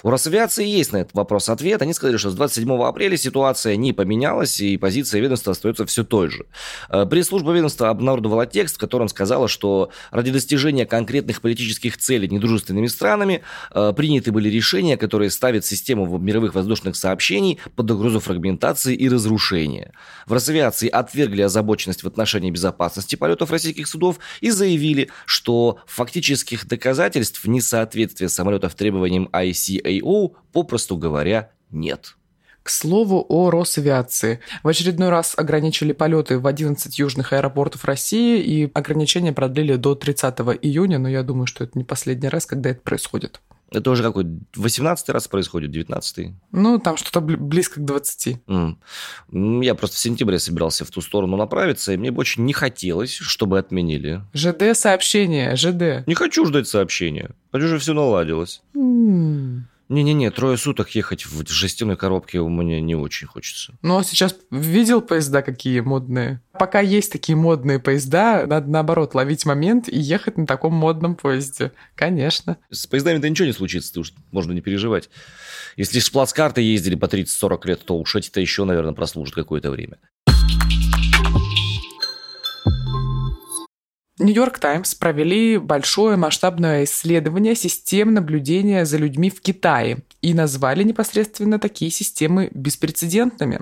У 0.03 0.11
Росавиации 0.11 0.67
есть 0.67 0.93
на 0.93 0.99
этот 0.99 1.15
вопрос 1.15 1.49
ответ. 1.49 1.81
Они 1.83 1.93
сказали, 1.93 2.17
что 2.17 2.31
с 2.31 2.35
27 2.35 2.83
апреля 2.83 3.17
ситуация 3.17 3.77
не 3.77 3.93
поменялась, 3.93 4.61
и 4.61 4.77
позиция 4.77 5.21
ведомства 5.21 5.53
остается 5.53 5.87
все 5.87 6.05
той 6.05 6.29
же. 6.29 6.47
Э, 6.89 7.07
пресс-служба 7.07 7.53
ведомства 7.53 7.89
обнародовала 7.89 8.47
текст, 8.47 8.77
в 8.77 8.79
котором 8.79 9.09
сказала, 9.09 9.49
что 9.49 9.91
ради 10.11 10.33
достижения 10.33 10.87
конкретных 10.87 11.41
политических 11.41 11.97
целей 11.99 12.29
недружественными 12.29 12.89
странами 12.89 13.43
э, 13.71 13.93
приняты 13.97 14.33
были 14.33 14.49
решения, 14.49 14.97
которые 14.97 15.31
ставят 15.31 15.65
систему 15.65 16.19
мировых 16.19 16.55
воздушных 16.55 16.97
сообщений 16.97 17.32
под 17.75 17.91
угрозу 17.91 18.21
фрагментации 18.21 18.95
и 18.95 19.09
разрушения. 19.09 19.93
В 20.27 20.33
Росавиации 20.33 20.89
отвергли 20.89 21.43
озабоченность 21.43 22.03
в 22.03 22.07
отношении 22.07 22.51
безопасности 22.51 23.17
полетов 23.17 23.51
российских 23.51 23.87
судов 23.87 24.19
и 24.41 24.51
заявили, 24.51 25.11
что 25.27 25.79
фактических 25.87 26.67
доказательств 26.67 27.47
несоответствия 27.47 28.29
самолетов 28.29 28.75
требованиям 28.75 29.29
ICAO, 29.33 30.35
попросту 30.53 30.97
говоря, 30.97 31.51
нет. 31.71 32.17
К 32.63 32.71
слову 32.71 33.27
о 33.29 33.51
Росавиации. 33.51 34.39
В 34.63 34.69
очередной 34.69 35.09
раз 35.09 35.35
ограничили 35.37 35.93
полеты 35.93 36.39
в 36.39 36.47
11 36.47 36.97
южных 36.97 37.33
аэропортов 37.33 37.85
России, 37.85 38.41
и 38.41 38.71
ограничения 38.73 39.33
продлили 39.33 39.75
до 39.75 39.97
30 39.97 40.39
июня, 40.63 40.99
но 40.99 41.09
я 41.09 41.25
думаю, 41.25 41.47
что 41.47 41.65
это 41.65 41.77
не 41.77 41.85
последний 41.85 42.29
раз, 42.29 42.47
когда 42.47 42.71
это 42.71 42.81
происходит. 42.81 43.41
Это 43.73 43.91
уже 43.91 44.03
какой 44.03 44.27
18 44.55 45.09
раз 45.11 45.29
происходит, 45.29 45.71
19 45.71 46.35
Ну, 46.53 46.79
там 46.79 46.97
что-то 46.97 47.21
близко 47.21 47.81
к 47.81 47.85
20. 47.85 48.39
Mm. 48.47 49.65
Я 49.65 49.75
просто 49.75 49.97
в 49.97 50.01
сентябре 50.01 50.39
собирался 50.39 50.85
в 50.85 50.91
ту 50.91 51.01
сторону 51.01 51.37
направиться, 51.37 51.93
и 51.93 51.97
мне 51.97 52.11
бы 52.11 52.21
очень 52.21 52.45
не 52.45 52.53
хотелось, 52.53 53.15
чтобы 53.15 53.59
отменили. 53.59 54.23
ЖД-сообщение, 54.35 55.57
ЖД. 55.57 56.07
Не 56.07 56.15
хочу 56.15 56.45
ждать 56.47 56.69
сообщения. 56.69 57.31
Хочу, 57.53 57.67
же 57.67 57.79
все 57.79 57.93
наладилось. 57.93 58.63
Mm. 58.75 59.63
Не-не-не, 59.93 60.31
трое 60.31 60.57
суток 60.57 60.89
ехать 60.95 61.27
в 61.27 61.47
жестяной 61.51 61.99
коробке 61.99 62.41
у 62.41 62.49
меня 62.49 62.81
не 62.81 62.95
очень 62.95 63.27
хочется. 63.27 63.75
Ну, 63.83 63.99
а 63.99 64.05
сейчас 64.05 64.35
видел 64.51 65.03
поезда 65.03 65.43
какие 65.43 65.81
модные? 65.81 66.41
Пока 66.59 66.81
есть 66.81 67.13
такие 67.13 67.37
модные 67.37 67.79
поезда, 67.79 68.47
надо 68.47 68.71
наоборот 68.71 69.15
ловить 69.15 69.45
момент 69.45 69.91
и 69.91 69.99
ехать 69.99 70.39
на 70.39 70.47
таком 70.47 70.73
модном 70.73 71.15
поезде. 71.15 71.73
Конечно. 71.95 72.57
С 72.71 72.87
поездами-то 72.87 73.29
ничего 73.29 73.45
не 73.45 73.53
случится, 73.53 74.01
уж 74.01 74.15
можно 74.31 74.53
не 74.53 74.63
переживать. 74.63 75.11
Если 75.77 75.99
с 75.99 76.09
плацкарты 76.09 76.63
ездили 76.63 76.95
по 76.95 77.05
30-40 77.05 77.67
лет, 77.67 77.85
то 77.85 77.99
уж 77.99 78.17
эти-то 78.17 78.41
еще, 78.41 78.65
наверное, 78.65 78.95
прослужат 78.95 79.35
какое-то 79.35 79.71
время. 79.71 79.99
Нью-Йорк 84.23 84.61
Таймс 84.61 84.95
провели 84.95 85.59
большое 85.59 86.17
масштабное 86.17 86.85
исследование 86.85 87.57
систем 87.57 88.15
наблюдения 88.15 88.85
за 88.85 88.97
людьми 88.97 89.31
в 89.31 89.41
Китае 89.41 89.99
и 90.21 90.33
назвали 90.33 90.85
непосредственно 90.85 91.59
такие 91.59 91.91
системы 91.91 92.49
беспрецедентными. 92.55 93.61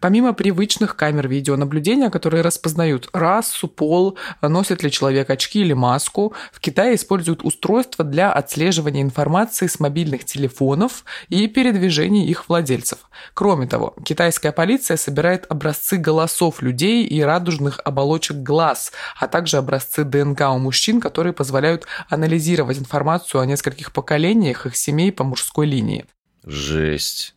Помимо 0.00 0.34
привычных 0.34 0.96
камер 0.96 1.28
видеонаблюдения, 1.28 2.10
которые 2.10 2.42
распознают 2.42 3.08
расу, 3.14 3.68
пол, 3.68 4.18
носит 4.42 4.82
ли 4.82 4.90
человек 4.90 5.30
очки 5.30 5.60
или 5.60 5.72
маску, 5.72 6.34
в 6.52 6.60
Китае 6.60 6.96
используют 6.96 7.42
устройства 7.42 8.04
для 8.04 8.30
отслеживания 8.30 9.00
информации 9.00 9.66
с 9.66 9.80
мобильных 9.80 10.26
телефонов 10.26 11.04
и 11.30 11.46
передвижения 11.46 12.26
их 12.26 12.50
владельцев. 12.50 12.98
Кроме 13.32 13.66
того, 13.66 13.94
китайская 14.04 14.52
полиция 14.52 14.98
собирает 14.98 15.46
образцы 15.48 15.96
голосов 15.96 16.60
людей 16.60 17.06
и 17.06 17.22
радужных 17.22 17.80
оболочек 17.82 18.36
глаз, 18.36 18.92
а 19.18 19.26
также 19.26 19.56
образцы 19.56 20.01
ДНК 20.04 20.42
у 20.50 20.58
мужчин, 20.58 21.00
которые 21.00 21.32
позволяют 21.32 21.86
анализировать 22.08 22.78
информацию 22.78 23.40
о 23.40 23.46
нескольких 23.46 23.92
поколениях 23.92 24.66
их 24.66 24.76
семей 24.76 25.12
по 25.12 25.24
мужской 25.24 25.66
линии. 25.66 26.06
Жесть. 26.44 27.34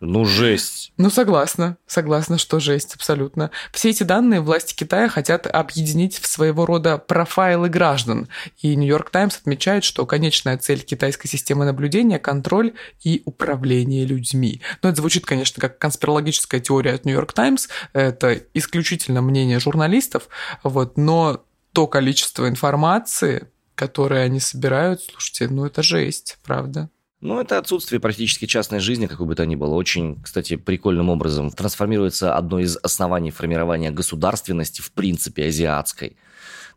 Ну, 0.00 0.24
жесть. 0.24 0.92
Ну, 0.98 1.10
согласна. 1.10 1.76
Согласна, 1.86 2.38
что 2.38 2.60
жесть, 2.60 2.94
абсолютно. 2.94 3.50
Все 3.72 3.90
эти 3.90 4.04
данные 4.04 4.40
власти 4.40 4.74
Китая 4.74 5.08
хотят 5.08 5.48
объединить 5.48 6.18
в 6.18 6.26
своего 6.26 6.64
рода 6.64 6.98
профайлы 6.98 7.68
граждан. 7.68 8.28
И 8.60 8.76
Нью-Йорк 8.76 9.10
Таймс 9.10 9.38
отмечает, 9.38 9.82
что 9.82 10.06
конечная 10.06 10.58
цель 10.58 10.80
китайской 10.80 11.26
системы 11.26 11.64
наблюдения– 11.64 12.18
контроль 12.20 12.74
и 13.02 13.22
управление 13.24 14.04
людьми. 14.04 14.60
Но 14.82 14.90
это 14.90 14.98
звучит, 14.98 15.26
конечно, 15.26 15.60
как 15.60 15.78
конспирологическая 15.78 16.60
теория 16.60 16.92
от 16.92 17.04
Нью-Йорк 17.04 17.32
Таймс. 17.32 17.68
Это 17.92 18.40
исключительно 18.54 19.22
мнение 19.22 19.58
журналистов. 19.58 20.28
Вот, 20.62 20.96
но 20.96 21.44
то 21.72 21.86
количество 21.86 22.48
информации, 22.48 23.48
которое 23.74 24.24
они 24.24 24.40
собирают, 24.40 25.02
слушайте, 25.02 25.48
ну 25.48 25.66
это 25.66 25.82
жесть, 25.82 26.38
правда. 26.44 26.90
Ну, 27.20 27.40
это 27.40 27.58
отсутствие 27.58 28.00
практически 28.00 28.46
частной 28.46 28.80
жизни, 28.80 29.06
как 29.06 29.24
бы 29.24 29.36
то 29.36 29.46
ни 29.46 29.54
было. 29.54 29.74
Очень, 29.76 30.20
кстати, 30.20 30.56
прикольным 30.56 31.08
образом 31.08 31.50
трансформируется 31.50 32.34
одно 32.36 32.58
из 32.58 32.76
оснований 32.82 33.30
формирования 33.30 33.92
государственности, 33.92 34.80
в 34.80 34.90
принципе, 34.90 35.46
азиатской– 35.46 36.16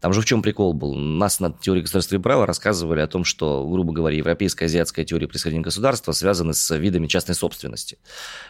там 0.02 0.14
же 0.14 0.22
в 0.22 0.26
чем 0.26 0.42
прикол 0.42 0.74
был? 0.74 0.94
Нас 0.96 1.40
на 1.40 1.52
теории 1.52 1.82
государства 1.82 2.16
и 2.16 2.20
права 2.20 2.46
рассказывали 2.46 3.00
о 3.00 3.08
том, 3.08 3.24
что, 3.24 3.68
грубо 3.68 3.94
говоря, 3.94 4.18
европейская, 4.18 4.66
азиатская 4.66 5.06
теория 5.06 5.28
происхождения 5.28 5.64
государства 5.64 6.12
связаны 6.12 6.54
с 6.54 6.76
видами 6.76 7.08
частной 7.08 7.36
собственности. 7.36 7.98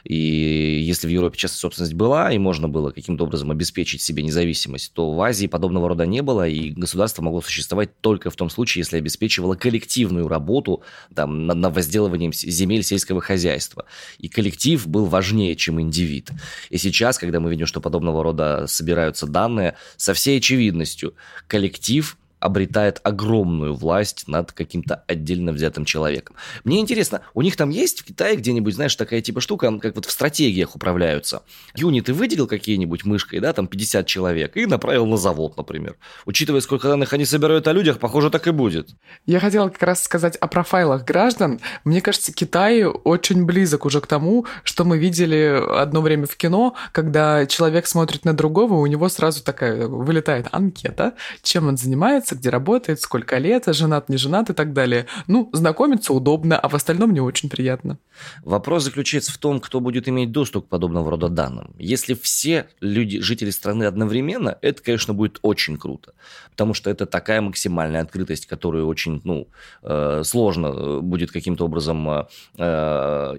И 0.04 0.16
если 0.16 1.08
в 1.08 1.10
Европе 1.10 1.38
частная 1.38 1.60
собственность 1.60 1.94
была, 1.94 2.32
и 2.32 2.38
можно 2.38 2.68
было 2.68 2.92
каким-то 2.92 3.26
образом 3.26 3.52
обеспечить 3.52 4.02
себе 4.02 4.24
независимость, 4.24 4.94
то 4.94 5.12
в 5.12 5.22
Азии 5.22 5.48
подобного 5.48 5.90
рода 5.90 6.06
не 6.06 6.22
было, 6.22 6.48
и 6.48 6.72
государство 6.72 7.22
могло 7.22 7.42
существовать 7.42 8.00
только 8.02 8.30
в 8.30 8.36
том 8.36 8.50
случае, 8.50 8.82
если 8.82 8.98
обеспечивало 8.98 9.56
коллективную 9.56 10.28
работу 10.28 10.84
там, 11.14 11.48
над, 11.48 11.58
над 11.58 11.76
возделыванием 11.76 12.34
земель 12.34 12.84
сельского 12.84 13.22
хозяйства. 13.22 13.86
И 14.18 14.28
коллектив 14.28 14.86
был 14.88 15.06
важнее, 15.06 15.56
чем 15.56 15.80
индивид. 15.82 16.32
И 16.70 16.78
сейчас, 16.78 17.18
когда 17.18 17.40
мы 17.40 17.50
видим, 17.50 17.66
что 17.66 17.82
подобного 17.82 18.24
рода 18.24 18.66
собираются 18.68 19.28
данные, 19.28 19.76
со 19.98 20.14
всей 20.14 20.38
очевидностью 20.38 21.16
коллектив 21.48 22.18
обретает 22.46 23.02
огромную 23.04 23.74
власть 23.74 24.28
над 24.28 24.52
каким-то 24.52 25.04
отдельно 25.08 25.52
взятым 25.52 25.84
человеком. 25.84 26.36
Мне 26.64 26.80
интересно, 26.80 27.22
у 27.34 27.42
них 27.42 27.56
там 27.56 27.72
есть 27.72 28.02
в 28.02 28.06
Китае 28.06 28.36
где-нибудь, 28.36 28.76
знаешь, 28.76 28.96
такая 28.96 29.22
типа 29.22 29.42
штука, 29.42 29.76
как 29.80 29.96
вот 29.96 30.06
в 30.06 30.12
стратегиях 30.12 30.76
управляются. 30.76 31.42
Юниты 31.76 32.14
выделил 32.14 32.46
какие-нибудь 32.46 33.04
мышкой, 33.04 33.40
да, 33.40 33.52
там 33.52 33.68
50 33.68 34.06
человек, 34.06 34.56
и 34.58 34.68
направил 34.68 35.08
на 35.08 35.18
завод, 35.18 35.58
например. 35.58 35.96
Учитывая, 36.26 36.62
сколько 36.62 36.88
данных 36.88 37.14
они 37.14 37.26
собирают 37.26 37.68
о 37.68 37.74
людях, 37.74 37.98
похоже, 37.98 38.30
так 38.30 38.46
и 38.46 38.52
будет. 38.52 38.90
Я 39.26 39.40
хотела 39.40 39.70
как 39.70 39.82
раз 39.82 40.04
сказать 40.04 40.36
о 40.36 40.48
профайлах 40.48 41.04
граждан. 41.04 41.60
Мне 41.84 42.02
кажется, 42.02 42.32
Китай 42.32 42.84
очень 42.84 43.46
близок 43.46 43.86
уже 43.86 44.02
к 44.02 44.08
тому, 44.08 44.46
что 44.64 44.84
мы 44.84 45.00
видели 45.00 45.64
одно 45.80 46.02
время 46.02 46.28
в 46.28 46.36
кино, 46.36 46.76
когда 46.92 47.48
человек 47.48 47.88
смотрит 47.88 48.24
на 48.24 48.34
другого, 48.34 48.76
у 48.76 48.86
него 48.86 49.10
сразу 49.10 49.44
такая 49.44 49.88
вылетает 49.88 50.48
анкета, 50.52 51.14
чем 51.42 51.68
он 51.68 51.78
занимается, 51.78 52.35
где 52.36 52.50
работает, 52.50 53.02
сколько 53.02 53.38
лет, 53.38 53.66
женат, 53.68 54.10
не 54.10 54.18
женат 54.18 54.50
и 54.50 54.54
так 54.54 54.74
далее. 54.74 55.06
Ну, 55.28 55.50
знакомиться 55.54 56.14
удобно, 56.14 56.60
а 56.60 56.70
в 56.70 56.76
остальном 56.76 57.14
не 57.14 57.22
очень 57.22 57.50
приятно. 57.50 57.98
Вопрос 58.44 58.84
заключается 58.84 59.32
в 59.32 59.38
том, 59.38 59.60
кто 59.60 59.80
будет 59.80 60.08
иметь 60.08 60.32
доступ 60.32 60.66
к 60.66 60.70
подобного 60.70 61.12
рода 61.12 61.30
данным. 61.30 61.74
Если 61.78 62.14
все 62.14 62.68
люди, 62.80 63.20
жители 63.20 63.50
страны 63.50 63.84
одновременно, 63.84 64.58
это, 64.62 64.82
конечно, 64.82 65.14
будет 65.14 65.40
очень 65.42 65.78
круто, 65.78 66.14
потому 66.52 66.74
что 66.74 66.90
это 66.90 67.06
такая 67.06 67.42
максимальная 67.42 68.02
открытость, 68.02 68.46
которую 68.46 68.88
очень, 68.88 69.22
ну, 69.24 69.48
э, 69.84 70.24
сложно 70.24 70.68
э, 70.68 71.00
будет 71.02 71.32
каким-то 71.32 71.66
образом 71.66 72.10
э, 72.10 72.26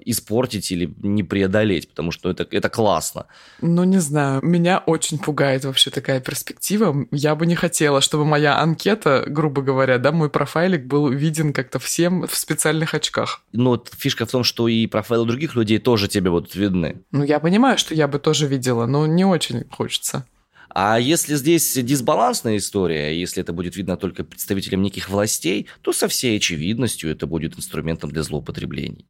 испортить 0.04 0.70
или 0.70 0.94
не 1.02 1.22
преодолеть, 1.22 1.88
потому 1.88 2.10
что 2.10 2.30
это, 2.30 2.46
это 2.50 2.68
классно. 2.68 3.26
Ну, 3.60 3.84
не 3.84 3.98
знаю, 3.98 4.40
меня 4.42 4.82
очень 4.86 5.18
пугает 5.18 5.64
вообще 5.64 5.90
такая 5.90 6.20
перспектива. 6.20 7.06
Я 7.10 7.34
бы 7.34 7.46
не 7.46 7.54
хотела, 7.54 8.00
чтобы 8.00 8.24
моя 8.24 8.58
анкета, 8.76 9.24
грубо 9.26 9.62
говоря, 9.62 9.98
да, 9.98 10.12
мой 10.12 10.28
профайлик 10.28 10.84
был 10.84 11.08
виден 11.08 11.52
как-то 11.52 11.78
всем 11.78 12.26
в 12.26 12.36
специальных 12.36 12.94
очках. 12.94 13.42
Ну, 13.52 13.70
вот 13.70 13.90
фишка 13.96 14.26
в 14.26 14.30
том, 14.30 14.44
что 14.44 14.68
и 14.68 14.86
профайлы 14.86 15.26
других 15.26 15.54
людей 15.56 15.78
тоже 15.78 16.08
тебе 16.08 16.30
будут 16.30 16.54
видны. 16.54 17.02
Ну, 17.10 17.24
я 17.24 17.40
понимаю, 17.40 17.78
что 17.78 17.94
я 17.94 18.06
бы 18.06 18.18
тоже 18.18 18.46
видела, 18.46 18.86
но 18.86 19.06
не 19.06 19.24
очень 19.24 19.64
хочется. 19.70 20.26
А 20.68 21.00
если 21.00 21.36
здесь 21.36 21.74
дисбалансная 21.74 22.58
история, 22.58 23.18
если 23.18 23.42
это 23.42 23.54
будет 23.54 23.76
видно 23.76 23.96
только 23.96 24.24
представителям 24.24 24.82
неких 24.82 25.08
властей, 25.08 25.68
то 25.80 25.92
со 25.92 26.06
всей 26.06 26.36
очевидностью 26.36 27.10
это 27.10 27.26
будет 27.26 27.56
инструментом 27.56 28.10
для 28.10 28.22
злоупотреблений. 28.22 29.06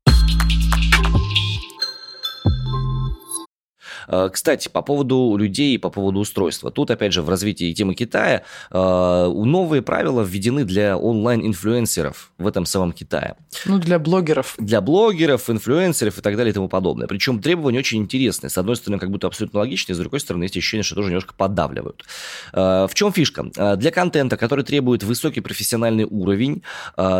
Кстати, 4.33 4.69
по 4.69 4.83
поводу 4.83 5.37
людей 5.37 5.75
и 5.75 5.79
по 5.79 5.91
поводу 5.91 6.21
устройства. 6.21 6.71
Тут, 6.71 6.91
опять 6.91 7.13
же, 7.13 7.23
в 7.23 7.29
развитии 7.29 7.73
темы 7.73 7.95
Китая 7.95 8.43
э, 8.71 8.77
новые 8.77 9.83
правила 9.83 10.23
введены 10.23 10.65
для 10.65 10.97
онлайн-инфлюенсеров 10.97 12.33
в 12.39 12.47
этом 12.47 12.67
самом 12.67 12.93
Китае. 12.93 13.37
Ну, 13.65 13.79
для 13.79 13.99
блогеров. 13.99 14.55
Для 14.59 14.81
блогеров, 14.81 15.49
инфлюенсеров 15.51 16.19
и 16.19 16.21
так 16.21 16.37
далее 16.37 16.51
и 16.51 16.55
тому 16.55 16.69
подобное. 16.69 17.07
Причем 17.07 17.41
требования 17.41 17.79
очень 17.79 17.99
интересные. 17.99 18.51
С 18.51 18.59
одной 18.59 18.77
стороны, 18.77 18.99
как 18.99 19.11
будто 19.11 19.27
абсолютно 19.27 19.61
логичные, 19.61 19.95
с 19.95 19.99
другой 19.99 20.21
стороны, 20.21 20.45
есть 20.45 20.57
ощущение, 20.57 20.83
что 20.83 20.95
тоже 20.95 21.09
немножко 21.09 21.35
поддавливают. 21.35 22.05
В 22.53 22.91
чем 22.95 23.13
фишка? 23.13 23.77
Для 23.77 23.91
контента, 23.91 24.37
который 24.37 24.65
требует 24.65 25.03
высокий 25.03 25.41
профессиональный 25.41 26.05
уровень, 26.05 26.63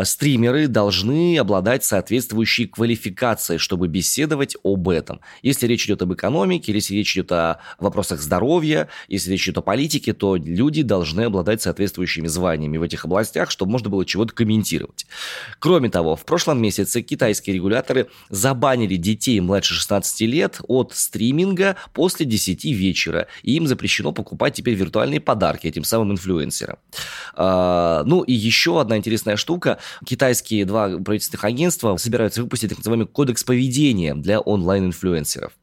стримеры 0.03 0.67
должны 0.67 1.37
обладать 1.37 1.83
соответствующей 1.83 2.67
квалификацией, 2.67 3.59
чтобы 3.59 3.87
беседовать 3.87 4.55
об 4.63 4.89
этом. 4.89 5.21
Если 5.41 5.67
речь 5.67 5.85
идет 5.85 6.01
об 6.01 6.13
экономике, 6.13 6.71
если 6.77 6.95
речь 6.95 7.13
идет 7.15 7.31
о 7.31 7.59
вопросах 7.79 8.21
здоровья, 8.21 8.87
если 9.07 9.31
речь 9.31 9.45
идет 9.47 9.59
о 9.59 9.61
политике, 9.61 10.13
то 10.13 10.35
люди 10.35 10.81
должны 10.81 11.21
обладать 11.21 11.61
соответствующими 11.61 12.27
званиями 12.27 12.77
в 12.77 12.83
этих 12.83 13.05
областях, 13.05 13.51
чтобы 13.51 13.71
можно 13.71 13.89
было 13.89 14.05
чего-то 14.05 14.33
комментировать. 14.33 15.05
Кроме 15.59 15.89
того, 15.89 16.15
в 16.15 16.25
прошлом 16.25 16.61
месяце 16.61 17.01
китайские 17.01 17.55
регуляторы 17.55 18.07
забанили 18.29 18.95
детей 18.95 19.39
младше 19.39 19.73
16 19.73 20.21
лет 20.21 20.59
от 20.67 20.93
стриминга 20.95 21.75
после 21.93 22.25
10 22.25 22.65
вечера, 22.65 23.27
и 23.43 23.55
им 23.55 23.67
запрещено 23.67 24.11
покупать 24.11 24.55
теперь 24.55 24.75
виртуальные 24.75 25.19
подарки 25.19 25.67
этим 25.67 25.83
самым 25.83 26.13
инфлюенсерам. 26.13 26.77
А, 27.35 28.03
ну 28.05 28.21
и 28.21 28.33
еще 28.33 28.79
одна 28.79 28.97
интересная 28.97 29.35
штука. 29.37 29.79
Китайские 30.05 30.65
два 30.65 30.97
правительственных 30.97 31.43
агентства 31.43 31.97
собираются 31.97 32.41
выпустить 32.41 32.69
так 32.69 32.79
называемый 32.79 33.07
кодекс 33.07 33.43
поведения 33.43 34.15
для 34.15 34.39
онлайн-инфлюенсеров. 34.39 35.53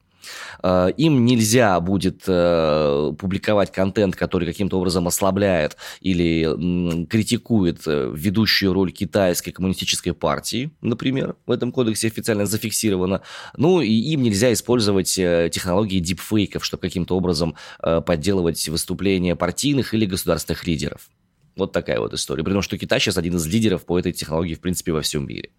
Э, 0.62 0.90
им 0.97 1.25
нельзя 1.25 1.78
будет 1.81 2.23
э, 2.26 3.12
публиковать 3.19 3.73
контент, 3.73 4.16
который 4.16 4.47
каким-то 4.47 4.78
образом 4.78 5.07
ослабляет 5.07 5.76
или 6.00 7.07
критикует 7.07 7.83
э, 7.87 8.12
ведущую 8.14 8.73
роль 8.73 8.93
китайской 8.93 9.52
коммунистической 9.52 10.14
партии, 10.14 10.71
например, 10.81 11.37
в 11.47 11.50
этом 11.50 11.73
кодексе 11.73 12.09
официально 12.09 12.47
зафиксировано. 12.47 13.23
Ну 13.57 13.81
и 13.81 13.93
им 13.93 14.23
нельзя 14.23 14.52
использовать 14.52 15.14
технологии 15.14 16.00
дипфейков, 16.00 16.64
чтобы 16.64 16.83
каким-то 16.83 17.16
образом 17.16 17.57
подделывать 17.81 18.69
выступления 18.69 19.37
партийных 19.37 19.95
или 19.95 20.07
государственных 20.07 20.66
лидеров. 20.66 21.09
Вот 21.57 21.73
такая 21.73 22.00
вот 22.00 22.12
история. 22.14 22.43
При 22.43 22.52
том, 22.52 22.62
что 22.62 22.76
Китай 22.78 22.99
сейчас 23.00 23.16
один 23.16 23.37
из 23.37 23.47
лидеров 23.47 23.85
по 23.85 23.99
этой 23.99 24.12
технологии, 24.12 24.54
в 24.54 24.61
принципе, 24.61 24.93
во 24.93 25.02
всем 25.02 25.26
мире. 25.26 25.50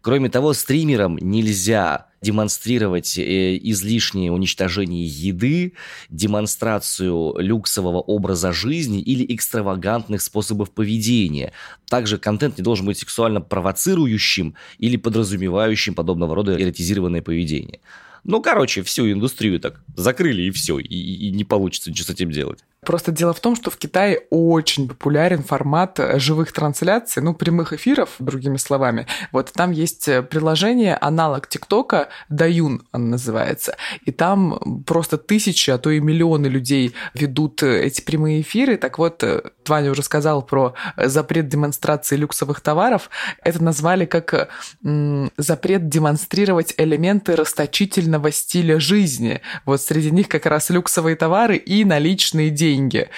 Кроме 0.00 0.28
того, 0.28 0.52
стримерам 0.52 1.18
нельзя 1.20 2.06
демонстрировать 2.20 3.16
э, 3.18 3.56
излишнее 3.58 4.32
уничтожение 4.32 5.06
еды, 5.06 5.74
демонстрацию 6.10 7.36
люксового 7.38 8.00
образа 8.00 8.52
жизни 8.52 9.00
или 9.00 9.24
экстравагантных 9.34 10.20
способов 10.20 10.70
поведения. 10.70 11.52
Также 11.88 12.18
контент 12.18 12.58
не 12.58 12.64
должен 12.64 12.86
быть 12.86 12.98
сексуально 12.98 13.40
провоцирующим 13.40 14.54
или 14.78 14.96
подразумевающим 14.96 15.94
подобного 15.94 16.34
рода 16.34 16.60
эротизированное 16.60 17.22
поведение. 17.22 17.80
Ну, 18.24 18.42
короче, 18.42 18.82
всю 18.82 19.10
индустрию 19.10 19.60
так 19.60 19.80
закрыли 19.96 20.42
и 20.42 20.50
все, 20.50 20.78
и, 20.78 20.86
и 20.86 21.30
не 21.30 21.44
получится 21.44 21.90
ничего 21.90 22.06
с 22.06 22.10
этим 22.10 22.30
делать. 22.30 22.64
Просто 22.88 23.12
дело 23.12 23.34
в 23.34 23.40
том, 23.40 23.54
что 23.54 23.70
в 23.70 23.76
Китае 23.76 24.22
очень 24.30 24.88
популярен 24.88 25.42
формат 25.42 26.00
э, 26.00 26.18
живых 26.18 26.52
трансляций, 26.52 27.22
ну, 27.22 27.34
прямых 27.34 27.74
эфиров, 27.74 28.14
другими 28.18 28.56
словами. 28.56 29.06
Вот 29.30 29.52
там 29.52 29.72
есть 29.72 30.08
э, 30.08 30.22
приложение, 30.22 30.96
аналог 30.96 31.48
ТикТока, 31.48 32.08
Даюн 32.30 32.80
он 32.92 33.10
называется. 33.10 33.76
И 34.06 34.10
там 34.10 34.82
просто 34.86 35.18
тысячи, 35.18 35.68
а 35.68 35.76
то 35.76 35.90
и 35.90 36.00
миллионы 36.00 36.46
людей 36.46 36.94
ведут 37.12 37.62
э, 37.62 37.82
эти 37.82 38.00
прямые 38.00 38.40
эфиры. 38.40 38.78
Так 38.78 38.98
вот, 38.98 39.22
Ваня 39.66 39.90
уже 39.90 40.02
сказал 40.02 40.40
про 40.40 40.72
запрет 40.96 41.48
демонстрации 41.48 42.16
люксовых 42.16 42.62
товаров. 42.62 43.10
Это 43.44 43.62
назвали 43.62 44.06
как 44.06 44.48
м, 44.82 45.30
запрет 45.36 45.90
демонстрировать 45.90 46.72
элементы 46.78 47.36
расточительного 47.36 48.32
стиля 48.32 48.80
жизни. 48.80 49.42
Вот 49.66 49.82
среди 49.82 50.10
них 50.10 50.28
как 50.28 50.46
раз 50.46 50.70
люксовые 50.70 51.16
товары 51.16 51.58
и 51.58 51.84
наличные 51.84 52.48
деньги 52.48 52.77
деньги. 52.78 53.08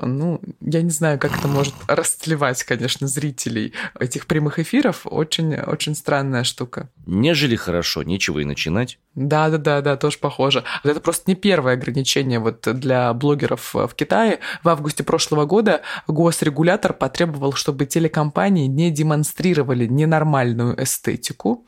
Ну, 0.00 0.40
я 0.60 0.82
не 0.82 0.90
знаю, 0.90 1.18
как 1.18 1.38
это 1.38 1.48
может 1.48 1.74
растлевать, 1.86 2.62
конечно, 2.64 3.06
зрителей 3.06 3.72
этих 3.98 4.26
прямых 4.26 4.58
эфиров. 4.58 5.02
Очень, 5.04 5.54
очень 5.54 5.94
странная 5.94 6.44
штука. 6.44 6.88
Нежели 7.06 7.56
хорошо, 7.56 8.02
нечего 8.02 8.40
и 8.40 8.44
начинать. 8.44 8.98
Да, 9.14 9.48
да, 9.48 9.58
да, 9.58 9.80
да, 9.80 9.96
тоже 9.96 10.18
похоже. 10.18 10.64
Это 10.82 11.00
просто 11.00 11.30
не 11.30 11.36
первое 11.36 11.74
ограничение 11.74 12.40
вот 12.40 12.62
для 12.78 13.12
блогеров 13.14 13.74
в 13.74 13.94
Китае. 13.94 14.40
В 14.62 14.68
августе 14.68 15.04
прошлого 15.04 15.44
года 15.46 15.82
госрегулятор 16.08 16.92
потребовал, 16.92 17.52
чтобы 17.52 17.86
телекомпании 17.86 18.66
не 18.66 18.90
демонстрировали 18.90 19.86
ненормальную 19.86 20.82
эстетику, 20.82 21.66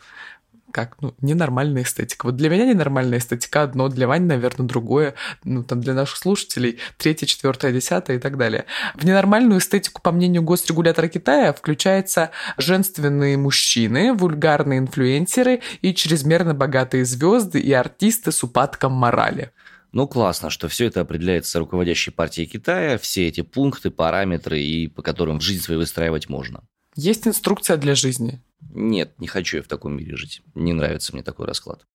как, 0.77 1.01
ну, 1.01 1.15
ненормальная 1.23 1.85
эстетика. 1.85 2.27
Вот 2.27 2.37
для 2.37 2.51
меня 2.51 2.67
ненормальная 2.67 3.17
эстетика 3.17 3.63
одно, 3.63 3.89
для 3.89 4.07
Вани, 4.07 4.27
наверное, 4.27 4.67
другое, 4.67 5.15
ну, 5.43 5.65
там, 5.65 5.81
для 5.81 5.95
наших 5.95 6.19
слушателей 6.19 6.81
третье, 6.99 7.25
четвертое, 7.25 7.73
десятое 7.73 8.19
и 8.19 8.21
так 8.21 8.37
далее. 8.37 8.67
В 8.95 9.03
ненормальную 9.03 9.59
эстетику, 9.59 10.03
по 10.03 10.13
мнению 10.13 10.43
госрегулятора 10.43 11.09
Китая, 11.09 11.55
включаются 11.55 12.31
женственные 12.59 13.39
мужчины, 13.39 14.13
вульгарные 14.13 14.81
инфлюенсеры 14.81 15.63
и 15.81 15.95
чрезмерно 15.95 16.53
богатые 16.53 17.07
звезды 17.07 17.59
и 17.59 17.73
артисты 17.73 18.31
с 18.31 18.45
упадком 18.45 18.93
морали. 18.93 19.53
Ну, 19.93 20.07
классно, 20.07 20.51
что 20.51 20.69
все 20.69 20.89
это 20.89 21.01
определяется 21.01 21.59
руководящей 21.59 22.13
партией 22.13 22.47
Китая, 22.47 22.99
все 22.99 23.29
эти 23.29 23.41
пункты, 23.41 23.91
параметры, 23.91 24.61
и 24.61 24.89
по 24.89 25.01
которым 25.01 25.41
жизнь 25.41 25.63
свою 25.63 25.81
выстраивать 25.81 26.29
можно. 26.29 26.65
Есть 26.97 27.27
инструкция 27.27 27.79
для 27.79 27.95
жизни. 27.95 28.43
Нет, 28.61 29.19
не 29.19 29.27
хочу 29.27 29.59
я 29.59 29.63
в 29.63 29.69
таком 29.69 29.97
мире 29.97 30.17
жить. 30.17 30.43
Не 30.55 30.73
нравится 30.73 31.13
мне 31.13 31.23
такой 31.23 31.47
расклад. 31.47 31.87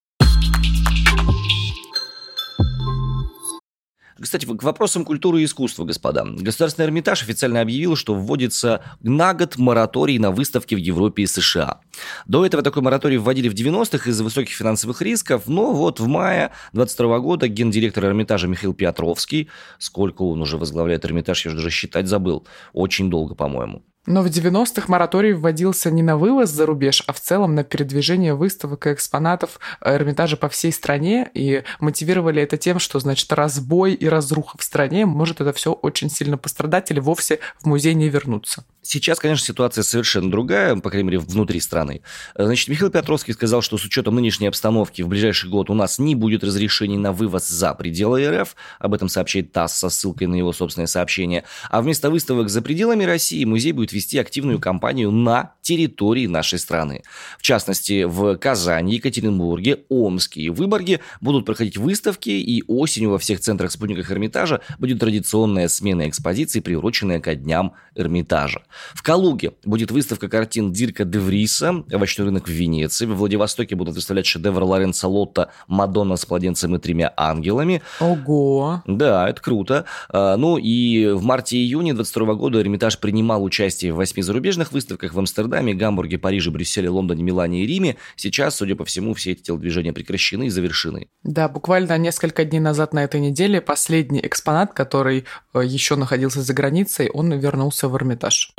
Кстати, 4.22 4.46
к 4.46 4.62
вопросам 4.62 5.04
культуры 5.04 5.42
и 5.42 5.46
искусства, 5.46 5.84
господа. 5.84 6.24
Государственный 6.24 6.86
Эрмитаж 6.86 7.24
официально 7.24 7.60
объявил, 7.60 7.96
что 7.96 8.14
вводится 8.14 8.84
на 9.02 9.34
год 9.34 9.58
мораторий 9.58 10.20
на 10.20 10.30
выставки 10.30 10.76
в 10.76 10.78
Европе 10.78 11.24
и 11.24 11.26
США. 11.26 11.82
До 12.28 12.46
этого 12.46 12.62
такой 12.62 12.84
мораторий 12.84 13.18
вводили 13.18 13.50
в 13.50 13.56
90-х 13.56 14.08
из-за 14.08 14.24
высоких 14.24 14.54
финансовых 14.54 15.02
рисков, 15.02 15.48
но 15.48 15.74
вот 15.74 16.00
в 16.00 16.06
мае 16.06 16.52
22 16.74 17.20
года 17.20 17.48
гендиректор 17.48 18.06
Эрмитажа 18.06 18.48
Михаил 18.48 18.76
Петровский, 18.76 19.50
сколько 19.80 20.22
он 20.22 20.42
уже 20.42 20.58
возглавляет 20.58 21.04
Эрмитаж, 21.04 21.44
я 21.48 21.52
уже 21.52 21.72
считать 21.72 22.08
забыл, 22.08 22.46
очень 22.74 23.10
долго, 23.10 23.34
по-моему, 23.34 23.84
но 24.06 24.22
в 24.22 24.28
90-х 24.28 24.86
мораторий 24.88 25.34
вводился 25.34 25.92
не 25.92 26.02
на 26.02 26.18
вывоз 26.18 26.50
за 26.50 26.66
рубеж, 26.66 27.04
а 27.08 27.14
в 27.14 27.20
целом 27.20 27.56
на 27.56 27.64
передвижение 27.64 28.34
выставок 28.34 28.88
и 28.88 28.94
экспонатов 28.94 29.60
Эрмитажа 29.84 30.38
по 30.38 30.50
всей 30.50 30.72
стране, 30.72 31.30
и 31.34 31.64
мотивировали 31.80 32.42
это 32.42 32.58
тем, 32.58 32.80
что, 32.80 33.00
значит, 33.00 33.32
разбой 33.32 33.94
и 33.94 34.08
разруха 34.08 34.58
в 34.58 34.64
стране 34.64 35.06
может 35.06 35.42
это 35.42 35.54
все 35.54 35.72
очень 35.72 36.10
сильно 36.10 36.38
пострадать 36.38 36.92
или 36.92 37.00
вовсе 37.00 37.40
в 37.60 37.66
музей 37.68 37.94
не 37.94 38.10
вернуться. 38.10 38.66
Сейчас, 38.84 39.20
конечно, 39.20 39.46
ситуация 39.46 39.84
совершенно 39.84 40.32
другая, 40.32 40.76
по 40.76 40.90
крайней 40.90 41.08
мере, 41.08 41.20
внутри 41.20 41.60
страны. 41.60 42.02
Значит, 42.36 42.68
Михаил 42.68 42.90
Петровский 42.90 43.34
сказал, 43.34 43.62
что 43.62 43.78
с 43.78 43.86
учетом 43.86 44.16
нынешней 44.16 44.48
обстановки 44.48 45.04
в 45.04 45.08
ближайший 45.08 45.52
год 45.52 45.70
у 45.70 45.76
нас 45.76 46.00
не 46.00 46.16
будет 46.16 46.44
разрешений 46.44 46.98
на 46.98 47.12
вывоз 47.12 47.48
за 47.48 47.76
пределы 47.76 48.28
РФ, 48.28 48.56
об 48.80 48.94
этом 48.96 49.08
сообщает 49.08 49.52
ТАСС 49.52 49.78
со 49.78 49.90
ссылкой 49.90 50.28
на 50.28 50.36
его 50.36 50.52
собственное 50.52 50.88
сообщение, 50.88 51.44
а 51.70 51.82
вместо 51.82 52.10
выставок 52.10 52.50
за 52.50 52.64
пределами 52.64 53.04
России 53.04 53.46
музей 53.46 53.72
будет 53.72 53.91
вести 53.94 54.18
активную 54.18 54.60
кампанию 54.60 55.12
на 55.12 55.54
территории 55.62 56.28
нашей 56.28 56.60
страны. 56.60 57.04
В 57.38 57.42
частности, 57.42 58.04
в 58.04 58.38
Казани, 58.38 58.96
Екатеринбурге, 58.96 59.80
Омске 59.90 60.42
и 60.42 60.50
Выборге 60.50 61.00
будут 61.22 61.46
проходить 61.46 61.78
выставки, 61.78 62.30
и 62.30 62.64
осенью 62.68 63.12
во 63.12 63.18
всех 63.18 63.40
центрах-спутниках 63.40 64.12
Эрмитажа 64.12 64.62
будет 64.80 65.00
традиционная 65.00 65.68
смена 65.68 66.08
экспозиций, 66.08 66.62
приуроченная 66.62 67.20
ко 67.20 67.36
дням 67.36 67.74
Эрмитажа. 67.96 68.62
В 68.94 69.04
Калуге 69.04 69.54
будет 69.66 69.92
выставка 69.92 70.28
картин 70.30 70.72
Дирка 70.72 71.06
де 71.06 71.20
Вриса, 71.20 71.84
овощной 71.92 72.28
рынок 72.28 72.48
в 72.48 72.52
Венеции. 72.52 73.06
В 73.06 73.16
Владивостоке 73.16 73.76
будут 73.76 73.96
выставлять 73.96 74.26
шедевр 74.26 74.64
Лоренцо 74.64 75.10
Лотта 75.10 75.50
«Мадонна 75.68 76.16
с 76.16 76.30
младенцем 76.30 76.76
и 76.76 76.80
тремя 76.80 77.14
ангелами». 77.18 77.82
Ого! 78.00 78.84
Да, 78.86 79.30
это 79.30 79.42
круто. 79.42 79.86
А, 80.10 80.38
ну 80.38 80.58
и 80.58 81.08
в 81.08 81.24
марте-июне 81.24 81.94
22 81.94 82.34
года 82.36 82.62
Эрмитаж 82.62 83.00
принимал 83.00 83.44
участие 83.44 83.81
в 83.90 83.96
восьми 83.96 84.24
зарубежных 84.24 84.72
выставках 84.72 85.14
в 85.14 85.20
Амстердаме, 85.20 85.74
Гамбурге, 85.74 86.18
Париже, 86.18 86.52
Брюсселе, 86.52 86.90
Лондоне, 86.90 87.24
Милане 87.24 87.64
и 87.64 87.68
Риме. 87.68 87.98
Сейчас, 88.16 88.56
судя 88.56 88.76
по 88.76 88.86
всему, 88.86 89.14
все 89.14 89.32
эти 89.32 89.42
телодвижения 89.44 89.94
прекращены 89.94 90.48
и 90.48 90.50
завершены. 90.50 91.08
Да, 91.24 91.50
буквально 91.50 91.98
несколько 91.98 92.46
дней 92.46 92.60
назад 92.60 92.94
на 92.94 93.04
этой 93.04 93.20
неделе 93.20 93.62
последний 93.62 94.22
экспонат, 94.22 94.74
который 94.74 95.26
э, 95.54 95.62
еще 95.64 95.96
находился 95.96 96.42
за 96.42 96.54
границей, 96.54 97.10
он 97.10 97.34
вернулся 97.34 97.88
в 97.88 97.96
Эрмитаж. 97.96 98.54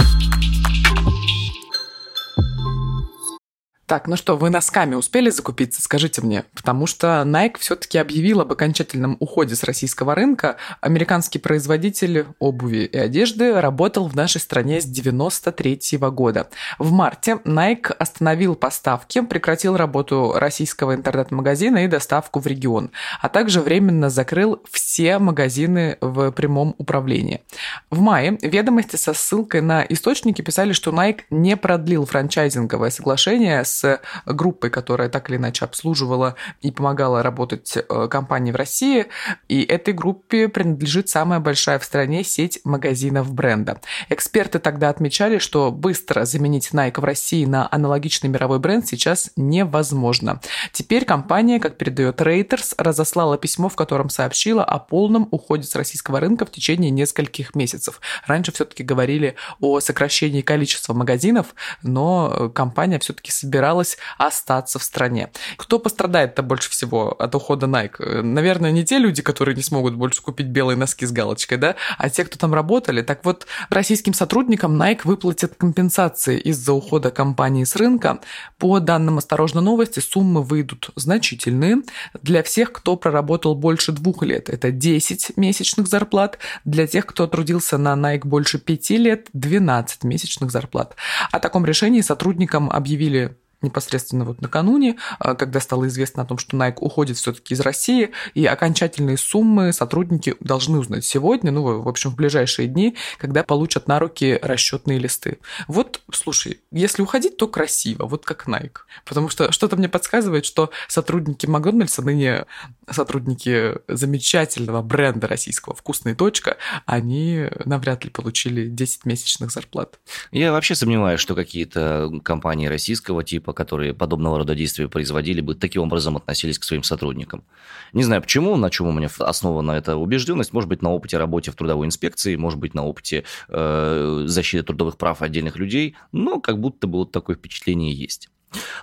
Так, 3.92 4.08
ну 4.08 4.16
что, 4.16 4.38
вы 4.38 4.48
носками 4.48 4.94
успели 4.94 5.28
закупиться, 5.28 5.82
скажите 5.82 6.22
мне? 6.22 6.46
Потому 6.54 6.86
что 6.86 7.24
Nike 7.26 7.58
все-таки 7.58 7.98
объявил 7.98 8.40
об 8.40 8.50
окончательном 8.50 9.18
уходе 9.20 9.54
с 9.54 9.64
российского 9.64 10.14
рынка. 10.14 10.56
Американский 10.80 11.38
производитель 11.38 12.24
обуви 12.38 12.86
и 12.86 12.96
одежды 12.96 13.60
работал 13.60 14.08
в 14.08 14.16
нашей 14.16 14.40
стране 14.40 14.80
с 14.80 14.86
93 14.86 15.98
-го 15.98 16.10
года. 16.10 16.48
В 16.78 16.90
марте 16.90 17.32
Nike 17.44 17.92
остановил 17.92 18.54
поставки, 18.54 19.20
прекратил 19.20 19.76
работу 19.76 20.32
российского 20.36 20.94
интернет-магазина 20.94 21.84
и 21.84 21.86
доставку 21.86 22.40
в 22.40 22.46
регион, 22.46 22.92
а 23.20 23.28
также 23.28 23.60
временно 23.60 24.08
закрыл 24.08 24.62
все 24.70 25.18
магазины 25.18 25.98
в 26.00 26.30
прямом 26.30 26.74
управлении. 26.78 27.42
В 27.90 28.00
мае 28.00 28.38
ведомости 28.40 28.96
со 28.96 29.12
ссылкой 29.12 29.60
на 29.60 29.84
источники 29.86 30.40
писали, 30.40 30.72
что 30.72 30.92
Nike 30.92 31.24
не 31.28 31.58
продлил 31.58 32.06
франчайзинговое 32.06 32.88
соглашение 32.88 33.66
с 33.66 33.81
группой, 34.26 34.70
которая 34.70 35.08
так 35.08 35.30
или 35.30 35.36
иначе 35.36 35.64
обслуживала 35.64 36.36
и 36.60 36.70
помогала 36.70 37.22
работать 37.22 37.76
э, 37.76 38.08
компании 38.08 38.52
в 38.52 38.56
России. 38.56 39.06
И 39.48 39.62
этой 39.62 39.94
группе 39.94 40.48
принадлежит 40.48 41.08
самая 41.08 41.40
большая 41.40 41.78
в 41.78 41.84
стране 41.84 42.24
сеть 42.24 42.60
магазинов 42.64 43.32
бренда. 43.32 43.80
Эксперты 44.08 44.58
тогда 44.58 44.88
отмечали, 44.88 45.38
что 45.38 45.70
быстро 45.70 46.24
заменить 46.24 46.70
Nike 46.72 47.00
в 47.00 47.04
России 47.04 47.44
на 47.44 47.68
аналогичный 47.70 48.30
мировой 48.30 48.58
бренд 48.58 48.86
сейчас 48.86 49.30
невозможно. 49.36 50.40
Теперь 50.72 51.04
компания, 51.04 51.60
как 51.60 51.76
передает 51.76 52.20
Reuters, 52.20 52.74
разослала 52.78 53.38
письмо, 53.38 53.68
в 53.68 53.76
котором 53.76 54.08
сообщила 54.08 54.64
о 54.64 54.78
полном 54.78 55.28
уходе 55.30 55.64
с 55.64 55.74
российского 55.74 56.20
рынка 56.20 56.46
в 56.46 56.50
течение 56.50 56.90
нескольких 56.90 57.54
месяцев. 57.54 58.00
Раньше 58.26 58.52
все-таки 58.52 58.82
говорили 58.82 59.36
о 59.60 59.80
сокращении 59.80 60.42
количества 60.42 60.94
магазинов, 60.94 61.54
но 61.82 62.50
компания 62.54 62.98
все-таки 62.98 63.30
собиралась 63.30 63.71
собиралась 63.72 63.96
остаться 64.18 64.78
в 64.78 64.82
стране. 64.82 65.30
Кто 65.56 65.78
пострадает-то 65.78 66.42
больше 66.42 66.70
всего 66.70 67.12
от 67.12 67.34
ухода 67.34 67.66
Nike? 67.66 68.22
Наверное, 68.22 68.70
не 68.70 68.84
те 68.84 68.98
люди, 68.98 69.22
которые 69.22 69.54
не 69.56 69.62
смогут 69.62 69.94
больше 69.94 70.22
купить 70.22 70.46
белые 70.46 70.76
носки 70.76 71.06
с 71.06 71.12
галочкой, 71.12 71.58
да, 71.58 71.76
а 71.98 72.10
те, 72.10 72.24
кто 72.24 72.38
там 72.38 72.54
работали. 72.54 73.02
Так 73.02 73.24
вот, 73.24 73.46
российским 73.70 74.14
сотрудникам 74.14 74.80
Nike 74.80 75.00
выплатит 75.04 75.54
компенсации 75.54 76.38
из-за 76.38 76.72
ухода 76.72 77.10
компании 77.10 77.64
с 77.64 77.76
рынка. 77.76 78.20
По 78.58 78.78
данным 78.80 79.18
«Осторожно 79.18 79.60
новости», 79.60 80.00
суммы 80.00 80.42
выйдут 80.42 80.90
значительные. 80.96 81.76
Для 82.22 82.42
всех, 82.42 82.72
кто 82.72 82.96
проработал 82.96 83.54
больше 83.54 83.92
двух 83.92 84.22
лет, 84.22 84.48
это 84.48 84.70
10 84.70 85.36
месячных 85.36 85.86
зарплат. 85.86 86.38
Для 86.64 86.86
тех, 86.86 87.06
кто 87.06 87.26
трудился 87.26 87.78
на 87.78 87.94
Nike 87.94 88.26
больше 88.26 88.58
пяти 88.58 88.98
лет, 88.98 89.28
12 89.32 90.04
месячных 90.04 90.50
зарплат. 90.50 90.94
О 91.30 91.38
таком 91.38 91.64
решении 91.64 92.02
сотрудникам 92.02 92.70
объявили 92.70 93.36
непосредственно 93.62 94.24
вот 94.24 94.40
накануне, 94.40 94.96
а, 95.18 95.34
когда 95.34 95.60
стало 95.60 95.88
известно 95.88 96.22
о 96.22 96.26
том, 96.26 96.38
что 96.38 96.56
Nike 96.56 96.78
уходит 96.80 97.16
все-таки 97.16 97.54
из 97.54 97.60
России, 97.60 98.10
и 98.34 98.44
окончательные 98.46 99.16
суммы 99.16 99.72
сотрудники 99.72 100.36
должны 100.40 100.78
узнать 100.78 101.04
сегодня, 101.04 101.50
ну, 101.50 101.80
в 101.80 101.88
общем, 101.88 102.10
в 102.10 102.16
ближайшие 102.16 102.68
дни, 102.68 102.96
когда 103.18 103.42
получат 103.42 103.88
на 103.88 103.98
руки 103.98 104.38
расчетные 104.42 104.98
листы. 104.98 105.38
Вот, 105.68 106.00
слушай, 106.12 106.60
если 106.70 107.02
уходить, 107.02 107.36
то 107.36 107.48
красиво, 107.48 108.06
вот 108.06 108.24
как 108.24 108.46
Nike. 108.46 108.78
Потому 109.04 109.28
что 109.28 109.52
что-то 109.52 109.76
мне 109.76 109.88
подсказывает, 109.88 110.44
что 110.44 110.70
сотрудники 110.88 111.46
Макдональдса, 111.46 112.02
ныне 112.02 112.46
сотрудники 112.90 113.74
замечательного 113.88 114.82
бренда 114.82 115.26
российского 115.26 115.74
«Вкусная 115.74 116.14
точка», 116.14 116.56
они 116.86 117.48
навряд 117.64 118.04
ли 118.04 118.10
получили 118.10 118.68
10 118.68 119.04
месячных 119.04 119.50
зарплат. 119.50 119.98
Я 120.30 120.52
вообще 120.52 120.74
сомневаюсь, 120.74 121.20
что 121.20 121.34
какие-то 121.34 122.10
компании 122.24 122.66
российского 122.66 123.24
типа 123.24 123.51
которые 123.52 123.94
подобного 123.94 124.38
рода 124.38 124.54
действия 124.54 124.88
производили 124.88 125.40
бы, 125.40 125.54
таким 125.54 125.82
образом 125.82 126.16
относились 126.16 126.58
к 126.58 126.64
своим 126.64 126.82
сотрудникам. 126.82 127.44
Не 127.92 128.02
знаю 128.02 128.22
почему, 128.22 128.56
на 128.56 128.70
чем 128.70 128.86
у 128.86 128.92
меня 128.92 129.08
основана 129.18 129.72
эта 129.72 129.96
убежденность. 129.96 130.52
Может 130.52 130.68
быть, 130.68 130.82
на 130.82 130.90
опыте 130.90 131.18
работы 131.18 131.50
в 131.50 131.54
трудовой 131.54 131.86
инспекции, 131.86 132.36
может 132.36 132.58
быть, 132.58 132.74
на 132.74 132.84
опыте 132.84 133.24
э, 133.48 134.24
защиты 134.26 134.64
трудовых 134.64 134.96
прав 134.96 135.22
отдельных 135.22 135.56
людей, 135.56 135.96
но 136.12 136.40
как 136.40 136.58
будто 136.58 136.86
бы 136.86 136.98
вот 136.98 137.12
такое 137.12 137.36
впечатление 137.36 137.92
есть. 137.92 138.28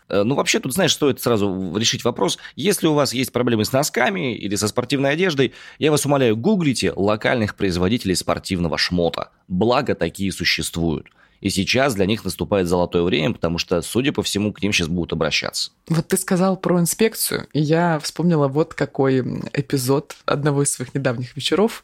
Э, 0.07 0.23
ну, 0.23 0.35
вообще, 0.35 0.59
тут, 0.59 0.73
знаешь, 0.73 0.93
стоит 0.93 1.21
сразу 1.21 1.75
решить 1.77 2.03
вопрос. 2.03 2.37
Если 2.55 2.87
у 2.87 2.93
вас 2.93 3.13
есть 3.13 3.31
проблемы 3.31 3.65
с 3.65 3.71
носками 3.71 4.35
или 4.35 4.55
со 4.55 4.67
спортивной 4.67 5.11
одеждой, 5.11 5.53
я 5.77 5.91
вас 5.91 6.05
умоляю, 6.05 6.35
гуглите 6.35 6.93
локальных 6.95 7.55
производителей 7.55 8.15
спортивного 8.15 8.77
шмота. 8.77 9.31
Благо, 9.47 9.95
такие 9.95 10.31
существуют. 10.31 11.07
И 11.41 11.49
сейчас 11.49 11.95
для 11.95 12.05
них 12.05 12.25
наступает 12.25 12.67
золотое 12.67 13.03
время, 13.03 13.33
потому 13.33 13.57
что, 13.57 13.81
судя 13.81 14.11
по 14.11 14.23
всему, 14.23 14.51
к 14.51 14.61
ним 14.61 14.73
сейчас 14.73 14.87
будут 14.87 15.13
обращаться. 15.13 15.71
Вот 15.87 16.07
ты 16.07 16.17
сказал 16.17 16.57
про 16.57 16.79
инспекцию, 16.79 17.47
и 17.53 17.61
я 17.61 17.99
вспомнила 17.99 18.47
вот 18.47 18.73
какой 18.73 19.19
эпизод 19.53 20.15
одного 20.25 20.63
из 20.63 20.71
своих 20.71 20.93
недавних 20.93 21.35
вечеров. 21.35 21.83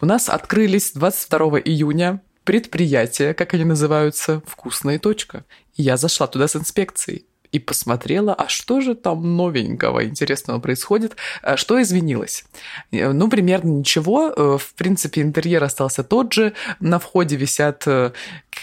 У 0.00 0.06
нас 0.06 0.28
открылись 0.28 0.92
22 0.92 1.60
июня 1.60 2.20
предприятия, 2.44 3.34
как 3.34 3.54
они 3.54 3.64
называются, 3.64 4.40
«Вкусная 4.46 4.98
точка». 4.98 5.44
И 5.74 5.82
я 5.82 5.96
зашла 5.96 6.26
туда 6.26 6.48
с 6.48 6.56
инспекцией 6.56 7.26
и 7.52 7.58
посмотрела, 7.58 8.34
а 8.34 8.48
что 8.48 8.80
же 8.80 8.94
там 8.94 9.36
новенького, 9.36 10.04
интересного 10.04 10.58
происходит, 10.60 11.16
а 11.42 11.56
что 11.56 11.80
изменилось. 11.80 12.44
Э, 12.92 13.12
ну, 13.12 13.28
примерно 13.28 13.70
ничего. 13.70 14.32
Э, 14.36 14.58
в 14.58 14.74
принципе, 14.74 15.22
интерьер 15.22 15.64
остался 15.64 16.04
тот 16.04 16.32
же. 16.32 16.52
На 16.80 16.98
входе 16.98 17.36
висят 17.36 17.84
э, 17.86 18.12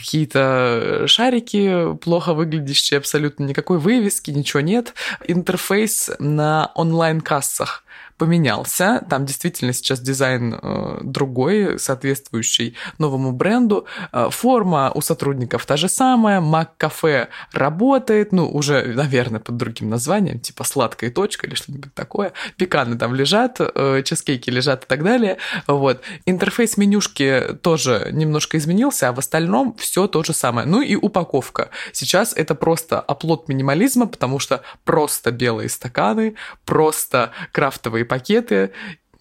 какие-то 0.03 1.05
шарики, 1.07 1.95
плохо 1.95 2.33
выглядящие, 2.33 2.97
абсолютно 2.97 3.45
никакой 3.45 3.79
вывески, 3.79 4.31
ничего 4.31 4.59
нет. 4.59 4.93
Интерфейс 5.25 6.11
на 6.19 6.71
онлайн-кассах 6.75 7.82
поменялся. 8.17 9.05
Там 9.09 9.25
действительно 9.25 9.73
сейчас 9.73 9.99
дизайн 9.99 10.53
э, 10.61 10.99
другой, 11.03 11.79
соответствующий 11.79 12.75
новому 12.97 13.31
бренду. 13.31 13.85
Э, 14.11 14.29
форма 14.31 14.91
у 14.93 15.01
сотрудников 15.01 15.65
та 15.65 15.77
же 15.77 15.89
самая. 15.89 16.39
Мак-кафе 16.39 17.29
работает, 17.51 18.31
ну, 18.31 18.49
уже, 18.49 18.93
наверное, 18.93 19.39
под 19.39 19.57
другим 19.57 19.89
названием, 19.89 20.39
типа 20.39 20.63
сладкая 20.63 21.11
точка 21.11 21.47
или 21.47 21.55
что-нибудь 21.55 21.93
такое. 21.93 22.33
Пеканы 22.57 22.97
там 22.97 23.15
лежат, 23.15 23.57
э, 23.59 24.01
чизкейки 24.05 24.49
лежат 24.49 24.83
и 24.83 24.87
так 24.87 25.03
далее. 25.03 25.37
Вот. 25.67 26.01
Интерфейс 26.25 26.77
менюшки 26.77 27.57
тоже 27.61 28.09
немножко 28.11 28.57
изменился, 28.57 29.09
а 29.09 29.13
в 29.13 29.19
остальном 29.19 29.75
все 29.77 30.07
то 30.07 30.23
же 30.23 30.33
самое. 30.33 30.67
Ну 30.67 30.81
и 30.81 30.95
упаковка. 30.95 31.69
Сейчас 31.91 32.33
это 32.33 32.55
просто 32.55 32.99
оплот 32.99 33.49
минимализма, 33.49 34.07
потому 34.07 34.39
что 34.39 34.61
просто 34.85 35.31
белые 35.31 35.69
стаканы, 35.69 36.35
просто 36.65 37.31
крафтовые 37.51 37.82
крафтовые 37.83 38.05
пакеты, 38.05 38.71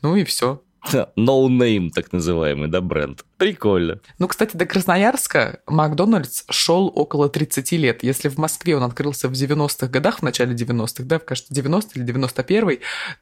ну 0.02 0.16
и 0.16 0.24
все. 0.24 0.62
No 1.16 1.48
name, 1.48 1.90
так 1.90 2.12
называемый, 2.12 2.68
да, 2.68 2.80
бренд. 2.80 3.24
Прикольно. 3.38 4.00
Ну, 4.18 4.28
кстати, 4.28 4.56
до 4.56 4.66
Красноярска 4.66 5.60
Макдональдс 5.66 6.44
шел 6.50 6.92
около 6.94 7.28
30 7.28 7.72
лет. 7.72 8.02
Если 8.02 8.28
в 8.28 8.38
Москве 8.38 8.76
он 8.76 8.82
открылся 8.82 9.28
в 9.28 9.32
90-х 9.32 9.86
годах, 9.88 10.18
в 10.18 10.22
начале 10.22 10.54
90-х, 10.54 11.04
да, 11.04 11.18
кажется, 11.18 11.54
90 11.54 11.98
или 11.98 12.06
91 12.06 12.78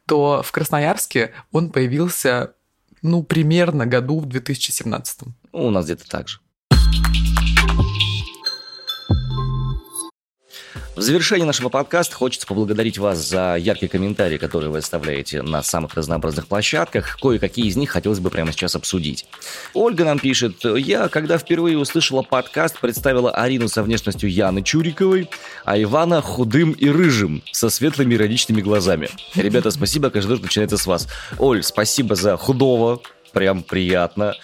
то 0.07 0.43
в 0.43 0.53
Красноярске 0.53 1.33
он 1.53 1.71
появился, 1.71 2.55
ну, 3.03 3.23
примерно 3.23 3.87
году 3.87 4.21
в 4.21 4.27
2017. 4.27 5.21
Ну, 5.53 5.67
у 5.67 5.71
нас 5.71 5.85
где-то 5.85 6.09
так 6.09 6.29
же. 6.29 6.39
В 10.97 11.01
завершении 11.01 11.45
нашего 11.45 11.69
подкаста 11.69 12.15
хочется 12.15 12.47
поблагодарить 12.47 12.99
вас 12.99 13.19
за 13.19 13.57
яркие 13.57 13.89
комментарии, 13.89 14.39
которые 14.39 14.71
вы 14.71 14.79
оставляете 14.79 15.43
на 15.43 15.63
самых 15.63 15.95
разнообразных 15.95 16.47
площадках. 16.47 17.19
Кое-какие 17.21 17.67
из 17.67 17.77
них 17.77 17.91
хотелось 17.91 18.21
бы 18.21 18.31
прямо 18.31 18.53
сейчас 18.53 18.75
обсудить. 18.77 19.27
Ольга 19.75 20.05
нам 20.05 20.19
пишет, 20.19 20.65
я, 20.65 21.09
когда 21.09 21.39
впервые 21.39 21.79
услышала 21.79 22.23
подкаст, 22.23 22.79
представила 22.81 23.31
Арину 23.31 23.69
со 23.69 23.83
внешностью 23.83 24.31
Яны 24.31 24.63
Чуриковой, 24.63 25.31
а 25.65 25.81
Ивана 25.81 26.21
худым 26.21 26.73
и 26.73 26.89
рыжим, 26.89 27.43
со 27.53 27.71
светлыми 27.71 28.15
ироничными 28.15 28.61
глазами. 28.61 29.09
Ребята, 29.35 29.71
спасибо, 29.71 30.11
каждый 30.11 30.31
дождь 30.31 30.43
начинается 30.43 30.77
с 30.77 30.87
вас. 30.87 31.09
Оль, 31.39 31.63
спасибо 31.63 32.15
за 32.15 32.37
худого, 32.37 33.01
прям 33.33 33.63
приятно. 33.63 34.35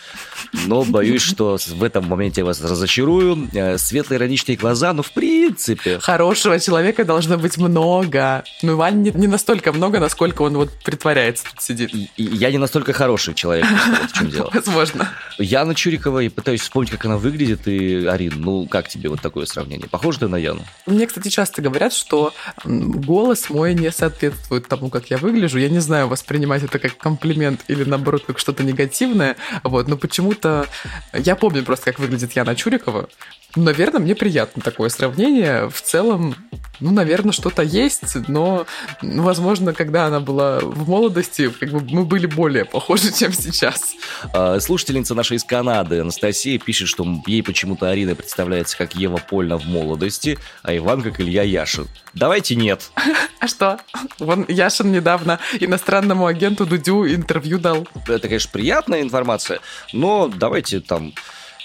Но 0.67 0.85
боюсь, 0.85 1.23
что 1.23 1.59
в 1.59 1.83
этом 1.83 2.07
моменте 2.07 2.41
я 2.41 2.45
вас 2.45 2.61
разочарую. 2.61 3.49
Э, 3.53 3.79
светлые 3.79 4.19
ироничные 4.19 4.57
глаза, 4.57 4.93
ну, 4.93 5.03
в 5.03 5.13
принципе. 5.13 5.99
Хорошего 5.99 6.59
человека 6.61 7.05
должно 7.05 7.39
быть 7.39 7.57
много. 7.59 8.45
Ну, 8.63 8.77
Вань 8.77 9.03
не, 9.03 9.11
не 9.11 9.27
настолько 9.27 9.73
много, 9.73 10.01
насколько 10.01 10.43
он 10.43 10.57
вот 10.57 10.71
притворяется 10.85 11.45
сидит. 11.59 11.95
И, 11.95 12.09
я 12.17 12.51
не 12.51 12.59
настолько 12.59 12.93
хороший 12.93 13.35
человек, 13.35 13.67
вот 13.67 14.11
в 14.11 14.13
чем 14.15 14.31
дело. 14.31 14.51
Возможно. 14.53 15.11
Яна 15.39 15.75
Чурикова, 15.75 16.21
и 16.21 16.29
пытаюсь 16.29 16.61
вспомнить, 16.61 16.91
как 16.91 17.05
она 17.05 17.17
выглядит. 17.17 17.67
И, 17.67 18.07
Арин, 18.07 18.35
ну, 18.37 18.67
как 18.67 18.89
тебе 18.89 19.09
вот 19.09 19.21
такое 19.21 19.47
сравнение? 19.47 19.89
Похоже 19.89 20.21
ты 20.21 20.29
на 20.29 20.37
Яну? 20.37 20.63
Мне, 20.87 21.07
кстати, 21.07 21.29
часто 21.29 21.63
говорят, 21.63 21.93
что 21.95 22.35
голос 22.65 23.49
мой 23.49 23.75
не 23.75 23.91
соответствует 23.91 24.69
тому, 24.69 24.91
как 24.91 25.11
я 25.11 25.17
выгляжу. 25.17 25.59
Я 25.59 25.69
не 25.69 25.81
знаю, 25.81 26.09
воспринимать 26.09 26.63
это 26.63 26.79
как 26.79 26.97
комплимент 26.99 27.65
или, 27.69 27.85
наоборот, 27.85 28.25
как 28.27 28.39
что-то 28.39 28.65
негативное. 28.65 29.37
Вот, 29.63 29.89
но 29.89 29.97
почему 29.97 30.27
почему-то... 30.27 30.67
Я 31.13 31.37
помню 31.37 31.63
просто, 31.63 31.87
как 31.87 31.99
выглядит 31.99 32.33
Яна 32.33 32.55
Чурикова. 32.55 33.09
Наверное, 33.55 34.01
мне 34.01 34.15
приятно 34.15 34.63
такое 34.63 34.89
сравнение. 34.89 35.69
В 35.71 35.81
целом, 35.81 36.35
ну, 36.81 36.91
наверное, 36.91 37.33
что-то 37.33 37.63
есть, 37.63 38.29
но, 38.29 38.67
ну, 39.03 39.23
возможно, 39.23 39.73
когда 39.73 40.07
она 40.07 40.21
была 40.21 40.61
в 40.61 40.89
молодости, 40.89 41.49
как 41.49 41.71
бы 41.71 41.81
мы 41.89 42.05
были 42.05 42.27
более 42.27 42.65
похожи, 42.65 43.13
чем 43.13 43.33
сейчас. 43.33 43.95
А, 44.33 44.61
слушательница 44.61 45.15
наша 45.15 45.35
из 45.35 45.45
Канады, 45.45 46.01
Анастасия, 46.01 46.59
пишет, 46.59 46.89
что 46.89 47.07
ей 47.27 47.43
почему-то 47.43 47.89
Арина 47.89 48.15
представляется 48.15 48.77
как 48.77 48.95
Ева 48.95 49.19
Польна 49.19 49.59
в 49.59 49.67
молодости, 49.67 50.39
а 50.63 50.77
Иван 50.77 51.03
как 51.03 51.21
Илья 51.21 51.43
Яшин. 51.43 51.87
Давайте 52.15 52.57
нет. 52.57 52.91
А 53.39 53.49
что? 53.49 53.79
Вон 54.19 54.47
Яшин 54.49 54.91
недавно 54.91 55.39
иностранному 55.61 56.27
агенту 56.27 56.65
Дудю 56.65 57.07
интервью 57.07 57.59
дал. 57.59 57.87
Это, 58.09 58.29
конечно, 58.29 58.51
приятная 58.51 59.03
информация, 59.03 59.61
но 59.93 60.27
давайте 60.27 60.81
там 60.81 61.13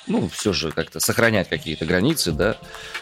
ну, 0.08 0.30
все 0.30 0.54
же 0.54 0.72
как-то 0.72 1.00
сохранять 1.00 1.50
какие-то 1.50 1.86
границы, 1.86 2.32
да, 2.32 2.58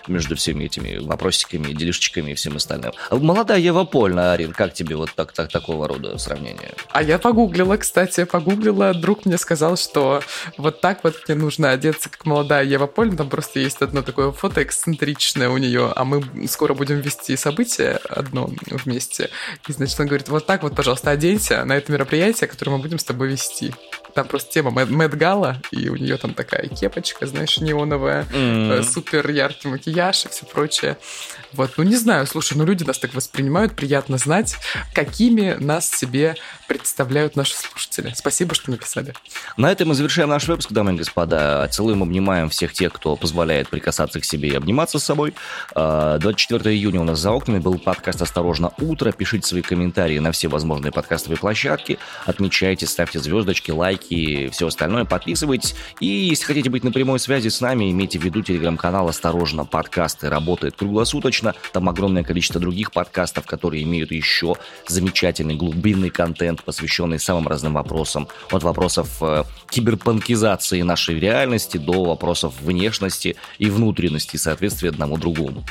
между 0.08 0.36
всеми 0.36 0.66
этими 0.66 0.98
вопросиками, 0.98 1.74
делишечками 1.74 2.32
и 2.32 2.34
всем 2.36 2.56
остальным. 2.58 2.92
Молодая 3.12 3.60
Ева 3.60 3.86
Польна, 3.86 4.34
Арин, 4.34 4.54
как 4.54 4.74
тебе 4.74 4.96
вот 4.96 5.12
так, 5.16 5.32
так, 5.32 5.50
такого 5.50 5.88
рода 5.88 6.18
сравнение? 6.18 6.74
А 6.92 7.02
я 7.02 7.18
погуглила, 7.20 7.78
кстати, 7.78 8.26
погуглила, 8.26 8.94
друг 8.94 9.26
мне 9.26 9.38
сказал, 9.38 9.78
что 9.78 10.22
вот 10.58 10.82
так 10.82 11.04
вот 11.04 11.16
мне 11.28 11.38
нужно 11.38 11.72
одеться, 11.72 12.10
как 12.10 12.26
молодая 12.26 12.66
Ева 12.66 12.88
Польна, 12.88 13.18
там 13.18 13.30
просто 13.30 13.60
есть 13.60 13.82
одно 13.82 14.02
такое 14.02 14.32
фото 14.32 14.62
эксцентричное 14.64 15.50
у 15.50 15.58
нее, 15.58 15.92
а 15.96 16.04
мы 16.04 16.48
скоро 16.48 16.74
будем 16.74 17.00
вести 17.00 17.36
событие 17.38 18.00
одно 18.10 18.50
вместе, 18.70 19.30
и, 19.68 19.72
значит, 19.72 20.00
он 20.00 20.08
говорит, 20.08 20.30
вот 20.30 20.46
так 20.46 20.64
вот, 20.64 20.76
пожалуйста, 20.76 21.12
оденься 21.12 21.64
на 21.66 21.78
это 21.78 21.92
мероприятие, 21.92 22.48
которое 22.48 22.72
мы 22.72 22.80
будем 22.80 23.00
с 23.00 23.04
тобой 23.04 23.30
вести. 23.30 23.74
Там 24.14 24.28
просто 24.28 24.52
тема 24.52 24.72
Мэтт 24.72 25.16
Гала, 25.16 25.62
и 25.72 25.90
у 25.90 25.96
нее 25.96 26.18
там 26.18 26.34
такая 26.34 26.68
кепочка, 26.68 27.28
знаешь, 27.28 27.60
неоновая, 27.60 28.26
mm. 28.26 28.84
супер 28.84 29.30
яркий 29.30 29.68
макияж 29.68 30.26
и 30.26 30.30
все 30.30 30.46
прочее. 30.46 30.98
Вот, 31.54 31.72
ну 31.78 31.84
не 31.84 31.96
знаю, 31.96 32.28
слушай, 32.28 32.58
ну 32.58 32.66
люди 32.66 32.84
нас 32.84 33.00
так 33.00 33.14
воспринимают, 33.14 33.76
приятно 33.76 34.18
знать, 34.18 34.56
какими 34.94 35.54
нас 35.60 35.90
себе 35.90 36.36
представляют 36.68 37.36
наши 37.36 37.56
слушатели. 37.56 38.14
Спасибо, 38.16 38.54
что 38.54 38.72
написали. 38.72 39.14
На 39.58 39.72
этом 39.72 39.90
мы 39.90 39.96
завершаем 39.96 40.30
наш 40.30 40.48
выпуск, 40.48 40.72
дамы 40.72 40.94
и 40.94 40.98
господа. 40.98 41.68
Целуем, 41.72 42.04
обнимаем 42.04 42.50
всех 42.50 42.74
тех, 42.74 42.94
кто 42.94 43.16
позволяет 43.16 43.70
прикасаться 43.70 44.20
к 44.20 44.26
себе 44.26 44.50
и 44.50 44.56
обниматься 44.56 45.00
с 45.00 45.04
собой. 45.04 45.34
24 45.74 46.62
а, 46.64 46.74
июня 46.74 47.02
у 47.02 47.04
нас 47.04 47.20
за 47.20 47.32
окнами 47.32 47.60
был 47.60 47.80
подкаст 47.80 48.22
«Осторожно, 48.22 48.72
утро». 48.80 49.12
Пишите 49.12 49.48
свои 49.48 49.62
комментарии 49.62 50.20
на 50.20 50.32
все 50.32 50.48
возможные 50.48 50.92
подкастовые 50.92 51.40
площадки. 51.40 51.98
Отмечайте, 52.26 52.86
ставьте 52.86 53.20
звездочки, 53.20 53.72
лайки 53.72 54.09
и 54.10 54.50
все 54.50 54.68
остальное. 54.68 55.06
Подписывайтесь. 55.06 55.76
И 56.00 56.06
если 56.06 56.46
хотите 56.46 56.70
быть 56.70 56.84
на 56.84 56.92
прямой 56.92 57.20
связи 57.20 57.50
с 57.50 57.62
нами, 57.62 57.92
имейте 57.92 58.20
в 58.20 58.24
виду 58.24 58.42
телеграм-канал 58.42 59.08
«Осторожно, 59.08 59.66
подкасты». 59.66 60.30
Работает 60.30 60.76
круглосуточно. 60.76 61.56
Там 61.72 61.90
огромное 61.90 62.24
количество 62.24 62.60
других 62.60 62.92
подкастов, 62.92 63.46
которые 63.46 63.84
имеют 63.84 64.12
еще 64.12 64.56
замечательный 64.88 65.56
глубинный 65.56 66.10
контент 66.10 66.64
посвященный 66.64 67.20
самым 67.20 67.48
разным 67.48 67.74
вопросам. 67.74 68.28
От 68.52 68.64
вопросов 68.64 69.18
э, 69.22 69.44
киберпанкизации 69.70 70.82
нашей 70.82 71.20
реальности 71.20 71.78
до 71.78 72.04
вопросов 72.04 72.54
внешности 72.62 73.36
и 73.58 73.70
внутренности, 73.70 74.38
соответствия 74.38 74.90
одному 74.90 75.18
другому. 75.18 75.64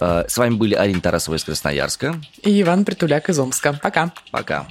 Э, 0.00 0.24
с 0.28 0.36
вами 0.36 0.54
были 0.54 0.74
Арина 0.74 1.00
Тарасова 1.00 1.36
из 1.36 1.44
Красноярска. 1.44 2.20
И 2.42 2.62
Иван 2.62 2.84
Притуляк 2.84 3.28
из 3.28 3.38
Омска. 3.38 3.78
Пока. 3.82 4.12
Пока. 4.30 4.66